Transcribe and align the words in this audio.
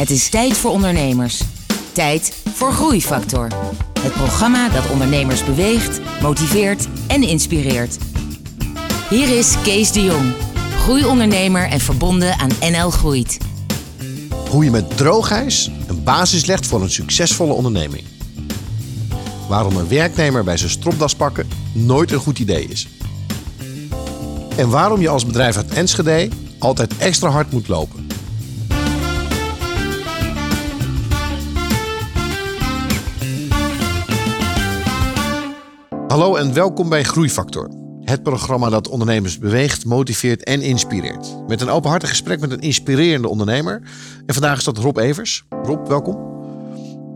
Het 0.00 0.10
is 0.10 0.28
tijd 0.28 0.56
voor 0.56 0.70
ondernemers. 0.70 1.40
Tijd 1.92 2.42
voor 2.54 2.72
Groeifactor. 2.72 3.48
Het 4.00 4.12
programma 4.12 4.68
dat 4.68 4.90
ondernemers 4.90 5.44
beweegt, 5.44 6.00
motiveert 6.22 6.88
en 7.06 7.22
inspireert. 7.22 7.98
Hier 9.10 9.38
is 9.38 9.54
Kees 9.62 9.92
de 9.92 10.04
Jong, 10.04 10.32
groeiondernemer 10.78 11.68
en 11.68 11.80
verbonden 11.80 12.38
aan 12.38 12.50
NL 12.60 12.90
Groeit. 12.90 13.38
Hoe 14.48 14.64
je 14.64 14.70
met 14.70 14.96
droogijs 14.96 15.70
een 15.86 16.04
basis 16.04 16.46
legt 16.46 16.66
voor 16.66 16.82
een 16.82 16.90
succesvolle 16.90 17.52
onderneming. 17.52 18.04
Waarom 19.48 19.76
een 19.76 19.88
werknemer 19.88 20.44
bij 20.44 20.56
zijn 20.56 20.70
stropdas 20.70 21.14
pakken 21.14 21.48
nooit 21.72 22.12
een 22.12 22.18
goed 22.18 22.38
idee 22.38 22.64
is. 22.68 22.88
En 24.56 24.68
waarom 24.68 25.00
je 25.00 25.08
als 25.08 25.26
bedrijf 25.26 25.56
uit 25.56 25.70
Enschede 25.70 26.28
altijd 26.58 26.96
extra 26.98 27.28
hard 27.28 27.52
moet 27.52 27.68
lopen. 27.68 27.99
Hallo 36.10 36.36
en 36.36 36.54
welkom 36.54 36.88
bij 36.88 37.02
Groeifactor. 37.04 37.68
Het 38.00 38.22
programma 38.22 38.68
dat 38.70 38.88
ondernemers 38.88 39.38
beweegt, 39.38 39.84
motiveert 39.84 40.44
en 40.44 40.60
inspireert. 40.62 41.34
Met 41.48 41.60
een 41.60 41.68
openhartig 41.68 42.08
gesprek 42.08 42.40
met 42.40 42.50
een 42.50 42.60
inspirerende 42.60 43.28
ondernemer. 43.28 43.82
En 44.26 44.34
vandaag 44.34 44.58
is 44.58 44.64
dat 44.64 44.78
Rob 44.78 44.98
Evers. 44.98 45.44
Rob, 45.62 45.88
welkom. 45.88 46.14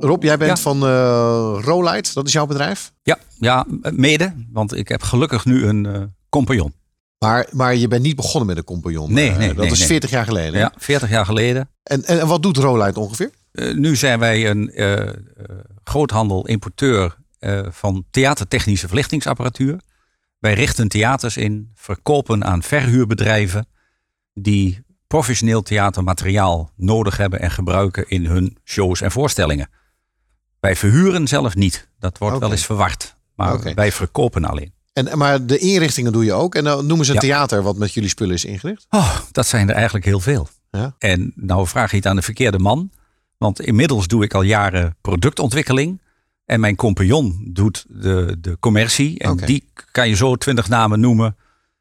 Rob, 0.01 0.23
jij 0.23 0.37
bent 0.37 0.51
Ja. 0.51 0.63
van 0.63 0.77
uh, 0.85 1.59
Rolite, 1.61 2.11
dat 2.15 2.27
is 2.27 2.33
jouw 2.33 2.47
bedrijf. 2.47 2.93
Ja, 3.03 3.19
ja, 3.39 3.67
mede. 3.93 4.35
Want 4.53 4.75
ik 4.77 4.89
heb 4.89 5.03
gelukkig 5.03 5.45
nu 5.45 5.67
een 5.67 5.87
eh, 5.87 6.03
compagnon. 6.29 6.75
Maar, 7.19 7.47
maar 7.53 7.77
je 7.77 7.89
bent 7.89 8.03
niet 8.03 8.17
begonnen 8.17 8.47
met 8.47 8.57
een 8.57 8.65
compagnon. 8.65 9.13
Nee, 9.13 9.31
Eh, 9.31 9.37
nee, 9.37 9.49
Dat 9.49 9.57
nee, 9.57 9.71
is 9.71 9.79
nee. 9.79 9.89
40 9.89 10.11
jaar 10.11 10.25
geleden. 10.25 10.61
Ja, 10.61 10.73
40 10.77 11.11
jaar 11.11 11.25
geleden. 11.27 11.69
En, 11.83 12.05
en, 12.05 12.21
en 12.21 12.27
wat 12.27 12.43
doet 12.43 12.57
Rolite 12.57 13.01
ongeveer? 13.01 13.31
Eh, 13.53 13.75
nu 13.75 13.97
zijn 13.97 14.19
wij 14.19 14.51
een 14.51 14.71
eh, 14.71 14.93
eh, 15.03 15.09
groothandel, 15.85 16.47
importeur 16.47 17.05
eh, 17.05 17.11
van 17.71 18.05
theatertechnische 18.11 18.87
verlichtingsapparatuur. 18.87 19.81
Wij 20.39 20.55
richten 20.55 20.89
theaters 20.89 21.37
in, 21.37 21.71
verkopen 21.75 22.45
aan 22.45 22.63
verhuurbedrijven 22.63 23.67
die 24.35 24.83
professioneel 25.07 25.63
theatermateriaal 25.63 26.71
nodig 26.77 27.17
hebben 27.17 27.41
en 27.41 27.51
gebruiken 27.51 28.09
in 28.09 28.27
hun 28.27 28.57
shows 28.65 29.01
en 29.01 29.11
voorstellingen. 29.11 29.71
Wij 30.61 30.77
verhuren 30.77 31.29
zelf 31.29 31.55
niet. 31.55 31.89
Dat 31.99 32.19
wordt 32.19 32.39
wel 32.39 32.51
eens 32.51 32.67
verward. 32.67 33.17
Maar 33.37 33.75
wij 33.75 33.93
verkopen 33.93 34.45
alleen. 34.45 34.73
En, 34.93 35.19
maar 35.19 35.47
de 35.47 35.59
inrichtingen 35.59 36.13
doe 36.13 36.25
je 36.25 36.33
ook. 36.33 36.55
En 36.55 36.65
dan 36.65 36.87
noemen 36.87 37.07
ze 37.07 37.11
een 37.13 37.17
Ja. 37.17 37.23
theater 37.23 37.63
wat 37.63 37.77
met 37.77 37.93
jullie 37.93 38.09
spullen 38.09 38.35
is 38.35 38.45
ingericht. 38.45 38.87
Oh, 38.91 39.17
dat 39.33 39.47
zijn 39.47 39.69
er 39.69 39.75
eigenlijk 39.75 40.05
heel 40.05 40.21
veel. 40.21 40.49
Ja. 40.71 40.95
En 40.99 41.33
nou 41.37 41.67
vraag 41.67 41.91
je 41.91 41.97
het 41.97 42.07
aan 42.07 42.17
de 42.17 42.23
verkeerde 42.23 42.59
man. 42.59 42.91
Want 43.39 43.61
inmiddels 43.61 44.07
doe 44.07 44.25
ik 44.25 44.35
al 44.35 44.43
jaren 44.43 44.97
productontwikkeling. 45.01 46.01
En 46.45 46.61
mijn 46.61 46.77
compagnon 46.77 47.51
doet 47.53 47.85
de, 47.89 48.37
de 48.41 48.57
commercie. 48.61 49.19
En 49.19 49.37
die 49.37 49.65
kan 49.91 50.09
je 50.09 50.15
zo 50.15 50.37
twintig 50.37 50.69
namen 50.69 51.01
noemen 51.01 51.37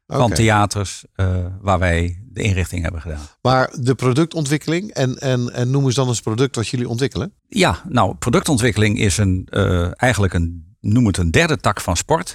van 0.06 0.32
theaters 0.32 1.04
eh, 1.14 1.46
waar 1.60 1.78
wij 1.78 2.22
de 2.24 2.42
inrichting 2.42 2.82
hebben 2.82 3.00
gedaan. 3.00 3.26
Maar 3.42 3.72
de 3.80 3.94
productontwikkeling 3.94 4.90
en, 4.90 5.18
en, 5.18 5.52
en 5.52 5.70
noem 5.70 5.84
eens 5.84 5.94
dan 5.94 6.08
eens 6.08 6.20
product 6.20 6.56
wat 6.56 6.68
jullie 6.68 6.88
ontwikkelen. 6.88 7.32
Ja, 7.48 7.82
nou, 7.88 8.14
productontwikkeling 8.14 8.98
is 8.98 9.18
een, 9.18 9.46
eh, 9.50 10.02
eigenlijk 10.02 10.34
een, 10.34 10.76
noem 10.80 11.06
het 11.06 11.16
een 11.16 11.30
derde 11.30 11.56
tak 11.56 11.80
van 11.80 11.96
sport. 11.96 12.34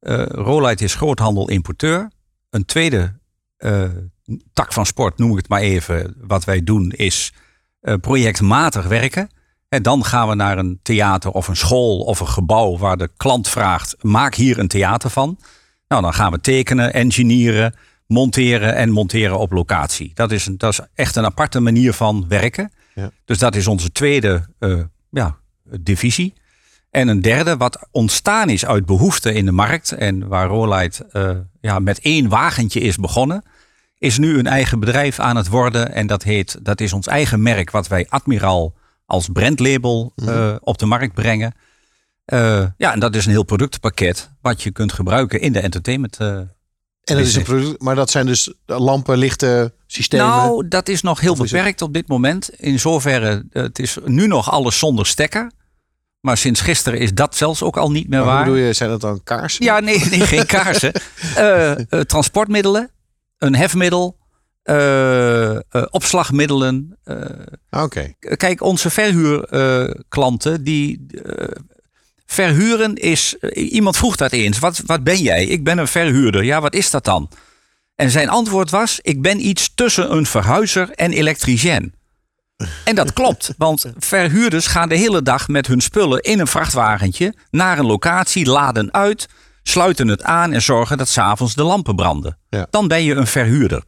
Eh 0.00 0.26
Rolite 0.26 0.84
is 0.84 0.94
groothandel-importeur. 0.94 2.10
Een 2.50 2.64
tweede 2.64 3.14
tak 4.52 4.72
van 4.72 4.86
sport, 4.86 5.18
noem 5.18 5.30
ik 5.30 5.36
het 5.36 5.48
maar 5.48 5.60
even, 5.60 6.16
wat 6.20 6.44
wij 6.44 6.64
doen, 6.64 6.90
is 6.90 7.32
projectmatig 8.00 8.86
werken. 8.86 9.28
En 9.76 9.82
dan 9.82 10.04
gaan 10.04 10.28
we 10.28 10.34
naar 10.34 10.58
een 10.58 10.78
theater 10.82 11.30
of 11.30 11.48
een 11.48 11.56
school 11.56 11.98
of 11.98 12.20
een 12.20 12.28
gebouw 12.28 12.78
waar 12.78 12.96
de 12.96 13.10
klant 13.16 13.48
vraagt: 13.48 13.96
maak 14.00 14.34
hier 14.34 14.58
een 14.58 14.68
theater 14.68 15.10
van. 15.10 15.38
Nou, 15.88 16.02
dan 16.02 16.14
gaan 16.14 16.32
we 16.32 16.40
tekenen, 16.40 16.92
engineeren, 16.92 17.74
monteren 18.06 18.74
en 18.74 18.90
monteren 18.90 19.38
op 19.38 19.52
locatie. 19.52 20.10
Dat 20.14 20.32
is, 20.32 20.46
een, 20.46 20.58
dat 20.58 20.72
is 20.72 20.80
echt 20.94 21.16
een 21.16 21.24
aparte 21.24 21.60
manier 21.60 21.92
van 21.92 22.24
werken. 22.28 22.72
Ja. 22.94 23.10
Dus 23.24 23.38
dat 23.38 23.54
is 23.54 23.66
onze 23.66 23.92
tweede 23.92 24.46
eh, 24.58 24.80
ja, 25.10 25.36
divisie. 25.62 26.34
En 26.90 27.08
een 27.08 27.22
derde, 27.22 27.56
wat 27.56 27.88
ontstaan 27.90 28.48
is 28.48 28.66
uit 28.66 28.86
behoefte 28.86 29.32
in 29.32 29.44
de 29.44 29.52
markt 29.52 29.92
en 29.92 30.28
waar 30.28 30.46
Rolite 30.46 31.06
eh, 31.10 31.30
ja, 31.60 31.78
met 31.78 32.00
één 32.00 32.28
wagentje 32.28 32.80
is 32.80 32.96
begonnen, 32.96 33.42
is 33.98 34.18
nu 34.18 34.38
een 34.38 34.46
eigen 34.46 34.80
bedrijf 34.80 35.18
aan 35.18 35.36
het 35.36 35.48
worden. 35.48 35.92
En 35.92 36.06
dat, 36.06 36.22
heet, 36.22 36.58
dat 36.62 36.80
is 36.80 36.92
ons 36.92 37.06
eigen 37.06 37.42
merk, 37.42 37.70
wat 37.70 37.88
wij 37.88 38.06
Admiraal 38.08 38.74
als 39.06 39.28
brandlabel 39.32 40.12
eh, 40.16 40.54
op 40.60 40.78
de 40.78 40.86
markt 40.86 41.14
brengen. 41.14 41.54
Eh, 42.24 42.64
ja, 42.76 42.92
en 42.92 43.00
dat 43.00 43.14
is 43.14 43.24
een 43.24 43.30
heel 43.30 43.42
productenpakket 43.44 44.30
wat 44.40 44.62
je 44.62 44.70
kunt 44.70 44.92
gebruiken 44.92 45.40
in 45.40 45.52
de 45.52 45.60
entertainment. 45.60 46.16
eh, 46.16 46.26
En 46.36 46.48
dat 47.04 47.18
is 47.18 47.34
een 47.34 47.42
product, 47.42 47.80
maar 47.82 47.94
dat 47.94 48.10
zijn 48.10 48.26
dus 48.26 48.52
lampen, 48.66 49.18
lichten, 49.18 49.72
systemen. 49.86 50.26
nou, 50.26 50.68
dat 50.68 50.88
is 50.88 51.02
nog 51.02 51.20
heel 51.20 51.32
Of 51.32 51.38
beperkt 51.38 51.82
op 51.82 51.92
dit 51.94 52.08
moment. 52.08 52.48
In 52.60 52.80
zoverre, 52.80 53.46
het 53.50 53.78
is 53.78 53.96
nu 54.04 54.26
nog 54.26 54.50
alles 54.50 54.78
zonder 54.78 55.06
stekker. 55.06 55.50
Maar 56.20 56.36
sinds 56.36 56.60
gisteren 56.60 56.98
is 56.98 57.14
dat 57.14 57.36
zelfs 57.36 57.62
ook 57.62 57.76
al 57.76 57.90
niet 57.90 58.08
meer 58.08 58.18
maar 58.18 58.28
hoe 58.28 58.36
waar. 58.36 58.44
bedoel 58.44 58.58
je, 58.58 58.72
zijn 58.72 58.90
dat 58.90 59.00
dan 59.00 59.22
kaarsen? 59.22 59.64
Ja, 59.64 59.80
nee, 59.80 59.98
nee 60.04 60.20
geen 60.20 60.46
kaarsen. 60.56 60.92
Transportmiddelen, 62.06 62.90
een 63.38 63.54
hefmiddel, 63.54 64.15
opslagmiddelen. 65.90 66.98
eh, 67.04 67.16
Ah, 67.70 67.90
kijk, 68.36 68.62
onze 68.62 68.90
verhuurklanten, 68.90 70.64
die 70.64 71.06
eh, 71.24 71.48
verhuren 72.26 72.94
is. 72.94 73.36
eh, 73.40 73.72
iemand 73.72 73.96
vroeg 73.96 74.16
dat 74.16 74.32
eens. 74.32 74.58
Wat, 74.58 74.82
wat 74.86 75.04
ben 75.04 75.18
jij? 75.22 75.44
Ik 75.46 75.64
ben 75.64 75.78
een 75.78 75.88
verhuurder. 75.88 76.44
Ja, 76.44 76.60
wat 76.60 76.74
is 76.74 76.90
dat 76.90 77.04
dan? 77.04 77.30
En 77.94 78.10
zijn 78.10 78.28
antwoord 78.28 78.70
was: 78.70 78.98
Ik 79.02 79.22
ben 79.22 79.46
iets 79.46 79.74
tussen 79.74 80.12
een 80.12 80.26
verhuizer 80.26 80.90
en 80.90 81.12
elektricien. 81.12 81.94
En 82.84 82.94
dat 82.94 83.12
klopt, 83.12 83.54
want 83.58 83.92
verhuurders 83.98 84.66
gaan 84.66 84.88
de 84.88 84.96
hele 84.96 85.22
dag 85.22 85.48
met 85.48 85.66
hun 85.66 85.80
spullen 85.80 86.20
in 86.20 86.38
een 86.40 86.46
vrachtwagentje 86.46 87.34
naar 87.50 87.78
een 87.78 87.86
locatie, 87.86 88.46
laden 88.46 88.92
uit, 88.92 89.28
sluiten 89.62 90.08
het 90.08 90.22
aan 90.22 90.52
en 90.52 90.62
zorgen 90.62 90.98
dat 90.98 91.08
s'avonds 91.08 91.54
de 91.54 91.62
lampen 91.62 91.96
branden. 91.96 92.38
Ja. 92.48 92.66
Dan 92.70 92.88
ben 92.88 93.02
je 93.02 93.14
een 93.14 93.26
verhuurder. 93.26 93.82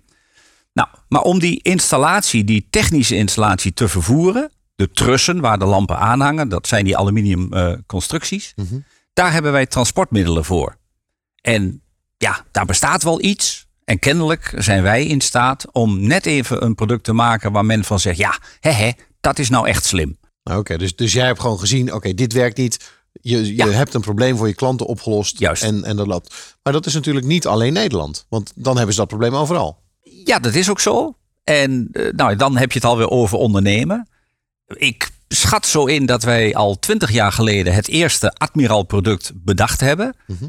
Nou, 0.78 0.88
maar 1.08 1.22
om 1.22 1.38
die 1.38 1.62
installatie, 1.62 2.44
die 2.44 2.66
technische 2.70 3.16
installatie 3.16 3.72
te 3.72 3.88
vervoeren, 3.88 4.50
de 4.76 4.90
trussen 4.90 5.40
waar 5.40 5.58
de 5.58 5.64
lampen 5.64 5.98
aan 5.98 6.20
hangen, 6.20 6.48
dat 6.48 6.66
zijn 6.66 6.84
die 6.84 6.96
aluminium 6.96 7.52
eh, 7.52 7.72
constructies, 7.86 8.52
Mhm. 8.56 8.78
daar 9.12 9.32
hebben 9.32 9.52
wij 9.52 9.66
transportmiddelen 9.66 10.44
voor. 10.44 10.76
En 11.40 11.82
ja, 12.16 12.44
daar 12.50 12.64
bestaat 12.66 13.02
wel 13.02 13.22
iets. 13.22 13.66
En 13.84 13.98
kennelijk 13.98 14.52
zijn 14.56 14.82
wij 14.82 15.04
in 15.06 15.20
staat 15.20 15.66
om 15.72 16.06
net 16.06 16.26
even 16.26 16.64
een 16.64 16.74
product 16.74 17.04
te 17.04 17.12
maken 17.12 17.52
waar 17.52 17.64
men 17.64 17.84
van 17.84 18.00
zegt, 18.00 18.18
ja, 18.18 18.38
hè, 18.60 18.70
hè, 18.70 18.90
dat 19.20 19.38
is 19.38 19.48
nou 19.48 19.68
echt 19.68 19.84
slim. 19.84 20.18
Oké, 20.44 20.76
dus, 20.78 20.96
dus 20.96 21.12
jij 21.12 21.26
hebt 21.26 21.40
gewoon 21.40 21.58
gezien, 21.58 21.92
oké, 21.94 22.14
dit 22.14 22.32
werkt 22.32 22.56
niet. 22.56 22.90
Je, 23.12 23.46
je 23.46 23.54
Ja. 23.56 23.66
hebt 23.68 23.94
een 23.94 24.00
probleem 24.00 24.36
voor 24.36 24.48
je 24.48 24.54
klanten 24.54 24.86
opgelost. 24.86 25.38
Juist. 25.38 25.62
En, 25.62 25.84
en 25.84 25.96
dat 25.96 26.06
loopt. 26.06 26.56
Maar 26.62 26.72
dat 26.72 26.86
is 26.86 26.94
natuurlijk 26.94 27.26
niet 27.26 27.46
alleen 27.46 27.72
Nederland. 27.72 28.26
Want 28.28 28.52
dan 28.54 28.76
hebben 28.76 28.94
ze 28.94 29.00
dat 29.00 29.08
probleem 29.08 29.34
overal. 29.34 29.86
Ja, 30.28 30.38
dat 30.38 30.54
is 30.54 30.70
ook 30.70 30.80
zo. 30.80 31.14
En 31.44 31.88
eh, 31.92 32.12
nou, 32.12 32.36
dan 32.36 32.56
heb 32.56 32.72
je 32.72 32.78
het 32.78 32.88
alweer 32.88 33.10
over 33.10 33.38
ondernemen. 33.38 34.08
Ik 34.66 35.10
schat 35.28 35.66
zo 35.66 35.84
in 35.84 36.06
dat 36.06 36.22
wij 36.22 36.54
al 36.54 36.78
twintig 36.78 37.10
jaar 37.10 37.32
geleden 37.32 37.74
het 37.74 37.88
eerste 37.88 38.32
Admiral 38.32 38.82
product 38.82 39.32
bedacht 39.34 39.80
hebben. 39.80 40.14
Mhm. 40.26 40.48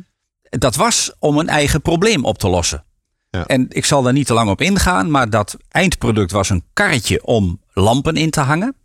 Dat 0.49 0.75
was 0.75 1.11
om 1.19 1.37
een 1.37 1.49
eigen 1.49 1.81
probleem 1.81 2.25
op 2.25 2.37
te 2.37 2.47
lossen. 2.47 2.83
Ja. 3.29 3.45
En 3.45 3.65
ik 3.69 3.85
zal 3.85 4.01
daar 4.01 4.13
niet 4.13 4.27
te 4.27 4.33
lang 4.33 4.49
op 4.49 4.61
ingaan, 4.61 5.11
maar 5.11 5.29
dat 5.29 5.57
eindproduct 5.69 6.31
was 6.31 6.49
een 6.49 6.63
karretje 6.73 7.25
om 7.25 7.61
lampen 7.73 8.15
in 8.15 8.29
te 8.29 8.41
hangen. 8.41 8.75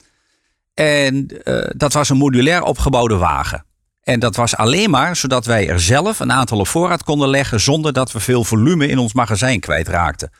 En 0.74 1.42
eh, 1.44 1.70
dat 1.76 1.92
was 1.92 2.08
een 2.08 2.16
modulair 2.16 2.62
opgebouwde 2.62 3.16
wagen. 3.16 3.64
En 4.02 4.20
dat 4.20 4.36
was 4.36 4.56
alleen 4.56 4.90
maar 4.90 5.16
zodat 5.16 5.46
wij 5.46 5.68
er 5.68 5.80
zelf 5.80 6.20
een 6.20 6.32
aantal 6.32 6.58
op 6.58 6.68
voorraad 6.68 7.04
konden 7.04 7.28
leggen 7.28 7.60
zonder 7.60 7.92
dat 7.92 8.12
we 8.12 8.20
veel 8.20 8.44
volume 8.44 8.86
in 8.86 8.98
ons 8.98 9.12
magazijn 9.12 9.60
kwijtraakten. 9.60 10.30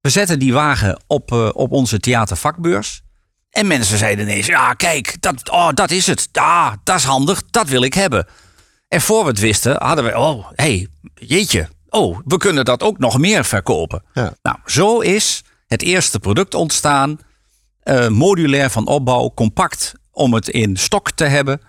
We 0.00 0.08
zetten 0.10 0.38
die 0.38 0.52
wagen 0.52 1.02
op, 1.06 1.32
eh, 1.32 1.48
op 1.52 1.72
onze 1.72 1.98
theatervakbeurs. 2.00 3.02
En 3.50 3.66
mensen 3.66 3.98
zeiden 3.98 4.24
ineens, 4.28 4.46
ja 4.46 4.74
kijk, 4.74 5.16
dat, 5.20 5.50
oh, 5.50 5.68
dat 5.74 5.90
is 5.90 6.06
het. 6.06 6.28
Ah, 6.32 6.72
dat 6.84 6.96
is 6.96 7.04
handig, 7.04 7.42
dat 7.50 7.68
wil 7.68 7.82
ik 7.82 7.94
hebben. 7.94 8.26
En 8.88 9.00
voor 9.00 9.22
we 9.22 9.28
het 9.30 9.38
wisten 9.40 9.76
hadden 9.82 10.04
we, 10.04 10.18
oh, 10.18 10.46
hey, 10.54 10.88
jeetje. 11.14 11.68
Oh, 11.88 12.18
we 12.24 12.36
kunnen 12.36 12.64
dat 12.64 12.82
ook 12.82 12.98
nog 12.98 13.18
meer 13.18 13.44
verkopen. 13.44 14.02
Ja. 14.12 14.34
Nou, 14.42 14.56
zo 14.66 15.00
is 15.00 15.42
het 15.66 15.82
eerste 15.82 16.18
product 16.20 16.54
ontstaan. 16.54 17.18
eh, 17.80 18.08
modulair 18.08 18.70
van 18.70 18.86
opbouw, 18.86 19.32
compact 19.34 19.92
om 20.10 20.34
het 20.34 20.48
in 20.48 20.76
stok 20.76 21.10
te 21.10 21.24
hebben. 21.24 21.60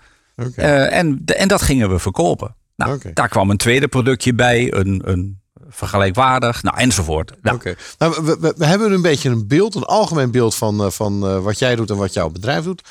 Eh, 0.56 0.96
en, 0.98 1.18
de- 1.22 1.34
en 1.34 1.48
dat 1.48 1.62
gingen 1.62 1.90
we 1.90 1.98
verkopen. 1.98 2.54
Nou, 2.76 2.90
daar 3.14 3.28
kwam 3.28 3.50
een 3.50 3.56
tweede 3.56 3.88
productje 3.88 4.34
bij, 4.34 4.72
een, 4.74 5.02
een 5.04 5.40
vergelijkwaardig, 5.68 6.62
nou, 6.62 6.76
enzovoort. 6.78 7.32
Nou, 7.42 7.56
Oké. 7.56 7.74
Nou, 7.98 8.24
we, 8.24 8.36
we, 8.40 8.54
we 8.56 8.66
hebben 8.66 8.92
een 8.92 9.02
beetje 9.02 9.28
een 9.28 9.46
beeld, 9.46 9.74
een 9.74 9.84
algemeen 9.84 10.30
beeld 10.30 10.54
van, 10.54 10.84
eh, 10.84 10.90
van 10.90 11.26
eh, 11.26 11.38
wat 11.38 11.58
jij 11.58 11.76
doet 11.76 11.90
en 11.90 11.96
wat 11.96 12.12
jouw 12.12 12.30
bedrijf 12.30 12.64
doet. 12.64 12.82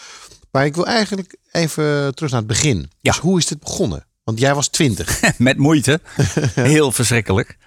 Maar 0.52 0.66
ik 0.66 0.76
wil 0.76 0.86
eigenlijk 0.86 1.36
even 1.52 2.16
terug 2.16 2.32
naar 2.32 2.40
het 2.40 2.50
begin. 2.50 2.78
Ja. 3.00 3.12
Dus 3.12 3.22
hoe 3.22 3.38
is 3.38 3.46
dit 3.46 3.60
begonnen? 3.60 4.06
Want 4.24 4.40
jij 4.40 4.56
was 4.56 4.68
twintig. 4.68 5.22
met 5.38 5.58
moeite. 5.58 6.02
Heel 6.56 6.92
verschrikkelijk. 6.92 7.58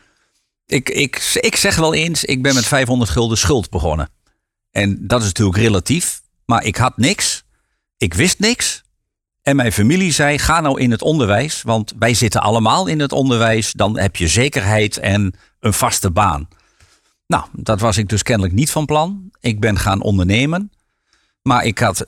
Ik, 0.66 0.90
ik, 0.90 1.30
ik 1.40 1.56
zeg 1.56 1.76
wel 1.76 1.94
eens, 1.94 2.24
ik 2.24 2.42
ben 2.42 2.54
met 2.54 2.66
500 2.66 3.10
gulden 3.10 3.38
schuld 3.38 3.70
begonnen. 3.70 4.10
En 4.70 5.06
dat 5.06 5.20
is 5.20 5.26
natuurlijk 5.26 5.56
relatief. 5.56 6.22
Maar 6.46 6.64
ik 6.64 6.76
had 6.76 6.96
niks. 6.96 7.44
Ik 7.96 8.14
wist 8.14 8.38
niks. 8.38 8.83
En 9.44 9.56
mijn 9.56 9.72
familie 9.72 10.12
zei, 10.12 10.38
ga 10.38 10.60
nou 10.60 10.80
in 10.80 10.90
het 10.90 11.02
onderwijs. 11.02 11.62
Want 11.62 11.92
wij 11.98 12.14
zitten 12.14 12.40
allemaal 12.40 12.86
in 12.86 13.00
het 13.00 13.12
onderwijs. 13.12 13.72
Dan 13.72 13.98
heb 13.98 14.16
je 14.16 14.28
zekerheid 14.28 14.96
en 14.96 15.34
een 15.60 15.72
vaste 15.72 16.10
baan. 16.10 16.48
Nou, 17.26 17.44
dat 17.52 17.80
was 17.80 17.96
ik 17.96 18.08
dus 18.08 18.22
kennelijk 18.22 18.54
niet 18.54 18.70
van 18.70 18.86
plan. 18.86 19.30
Ik 19.40 19.60
ben 19.60 19.78
gaan 19.78 20.02
ondernemen. 20.02 20.72
Maar 21.42 21.64
ik 21.64 21.78
had, 21.78 22.06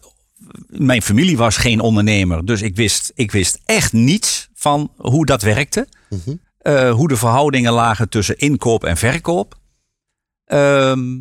mijn 0.66 1.02
familie 1.02 1.36
was 1.36 1.56
geen 1.56 1.80
ondernemer. 1.80 2.44
Dus 2.44 2.62
ik 2.62 2.76
wist, 2.76 3.12
ik 3.14 3.30
wist 3.30 3.60
echt 3.64 3.92
niets 3.92 4.48
van 4.54 4.92
hoe 4.96 5.26
dat 5.26 5.42
werkte. 5.42 5.88
Eh, 6.58 6.90
hoe 6.90 7.08
de 7.08 7.16
verhoudingen 7.16 7.72
lagen 7.72 8.08
tussen 8.08 8.38
inkoop 8.38 8.84
en 8.84 8.96
verkoop. 8.96 9.58
Ehm, 10.44 11.16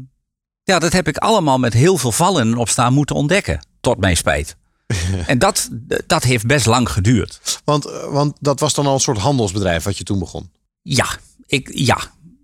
ja, 0.64 0.80
dat 0.80 0.94
heb 0.94 1.08
ik 1.08 1.18
allemaal 1.18 1.58
met 1.58 1.74
heel 1.74 1.98
veel 1.98 2.12
vallen 2.12 2.42
en 2.42 2.58
opstaan 2.58 2.94
moeten 2.94 3.16
ontdekken. 3.16 3.66
Tot 3.82 4.00
mijn 4.00 4.18
spijt. 4.18 4.58
en 5.28 5.40
dat, 5.40 5.70
dat 6.08 6.24
heeft 6.24 6.46
best 6.46 6.66
lang 6.66 6.90
geduurd. 6.90 7.62
Want, 7.64 7.86
eh, 7.86 8.08
want 8.12 8.38
dat 8.40 8.60
was 8.60 8.74
dan 8.74 8.86
al 8.86 8.94
een 8.94 9.00
soort 9.00 9.18
handelsbedrijf 9.18 9.84
wat 9.84 9.98
je 9.98 10.04
toen 10.04 10.20
begon. 10.20 10.52
Ja, 10.82 11.08
ik, 11.48 11.70
ja, 11.74 11.98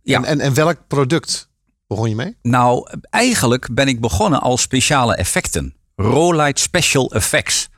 ja. 0.03 0.17
En, 0.17 0.25
en, 0.25 0.39
en 0.39 0.53
welk 0.53 0.77
product 0.87 1.49
begon 1.87 2.09
je 2.09 2.15
mee? 2.15 2.37
Nou, 2.41 2.87
eigenlijk 3.09 3.67
ben 3.73 3.87
ik 3.87 3.99
begonnen 4.01 4.39
als 4.41 4.61
speciale 4.61 5.15
effecten. 5.15 5.75
Rolite 5.95 6.61
Special 6.61 7.11
Effects. 7.11 7.69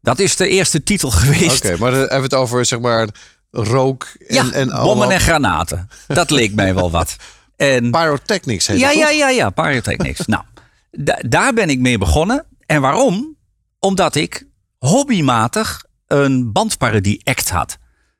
Dat 0.00 0.18
is 0.18 0.36
de 0.36 0.48
eerste 0.48 0.82
titel 0.82 1.10
geweest. 1.20 1.64
Oké, 1.64 1.76
maar 1.78 1.90
dan 1.90 2.00
hebben 2.00 2.16
we 2.18 2.22
het 2.24 2.34
over 2.34 2.64
zeg 2.66 2.80
maar 2.80 3.08
rook 3.50 4.06
en, 4.26 4.34
Ja, 4.34 4.42
en 4.42 4.66
bommen 4.66 4.72
allemaal- 4.80 5.10
en 5.10 5.20
granaten. 5.20 5.88
Dat 6.06 6.30
leek 6.30 6.54
mij 6.54 6.74
wel 6.74 6.90
wat. 6.90 7.16
En 7.56 7.90
Pyrotechnics 7.90 8.66
heet 8.66 8.78
ja, 8.78 8.88
het, 8.88 8.98
ja, 8.98 9.08
ja, 9.10 9.28
ja, 9.28 9.50
Pyrotechnics. 9.50 10.26
nou, 10.26 10.42
da- 10.90 11.22
daar 11.28 11.52
ben 11.54 11.68
ik 11.70 11.78
mee 11.78 11.98
begonnen. 11.98 12.46
En 12.66 12.80
waarom? 12.80 13.36
Omdat 13.80 14.14
ik 14.14 14.46
hobbymatig 14.78 15.84
een 16.06 16.52
bandparodie-act 16.52 17.50
had. 17.50 17.78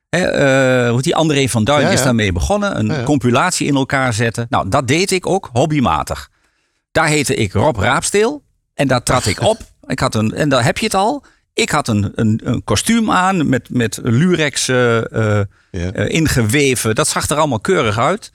Hè, 0.09 0.89
hoe 0.89 1.01
die 1.01 1.15
André 1.15 1.47
van 1.47 1.63
Duin 1.63 1.81
Ja, 1.81 1.89
is 1.89 2.03
daarmee 2.03 2.31
begonnen. 2.31 2.79
Een 2.79 2.85
Ja, 2.85 3.03
compilatie 3.03 3.67
in 3.67 3.75
elkaar 3.75 4.13
zetten. 4.13 4.45
Nou, 4.49 4.69
dat 4.69 4.87
deed 4.87 5.11
ik 5.11 5.27
ook 5.27 5.49
hobbymatig. 5.53 6.29
Daar 6.91 7.07
heette 7.07 7.35
ik 7.35 7.53
Rob 7.53 7.77
Raapsteel. 7.77 8.43
En 8.73 8.87
daar 8.87 9.03
trad 9.03 9.25
ik 9.25 9.41
op. 9.41 9.57
Ik 9.87 9.99
had 9.99 10.15
een, 10.15 10.33
en 10.33 10.49
daar 10.49 10.63
heb 10.63 10.77
je 10.77 10.85
het 10.85 10.93
al. 10.93 11.25
Ik 11.53 11.69
had 11.69 11.87
een, 11.87 12.11
een, 12.15 12.41
een 12.43 12.63
kostuum 12.63 13.11
aan 13.11 13.49
met, 13.49 13.69
met 13.69 13.99
lurex 14.03 14.67
eh, 14.67 15.41
eh, 15.41 15.45
ingeweven. 16.09 16.95
Dat 16.95 17.07
zag 17.07 17.29
er 17.29 17.37
allemaal 17.37 17.59
keurig 17.59 17.97
uit. 17.97 18.31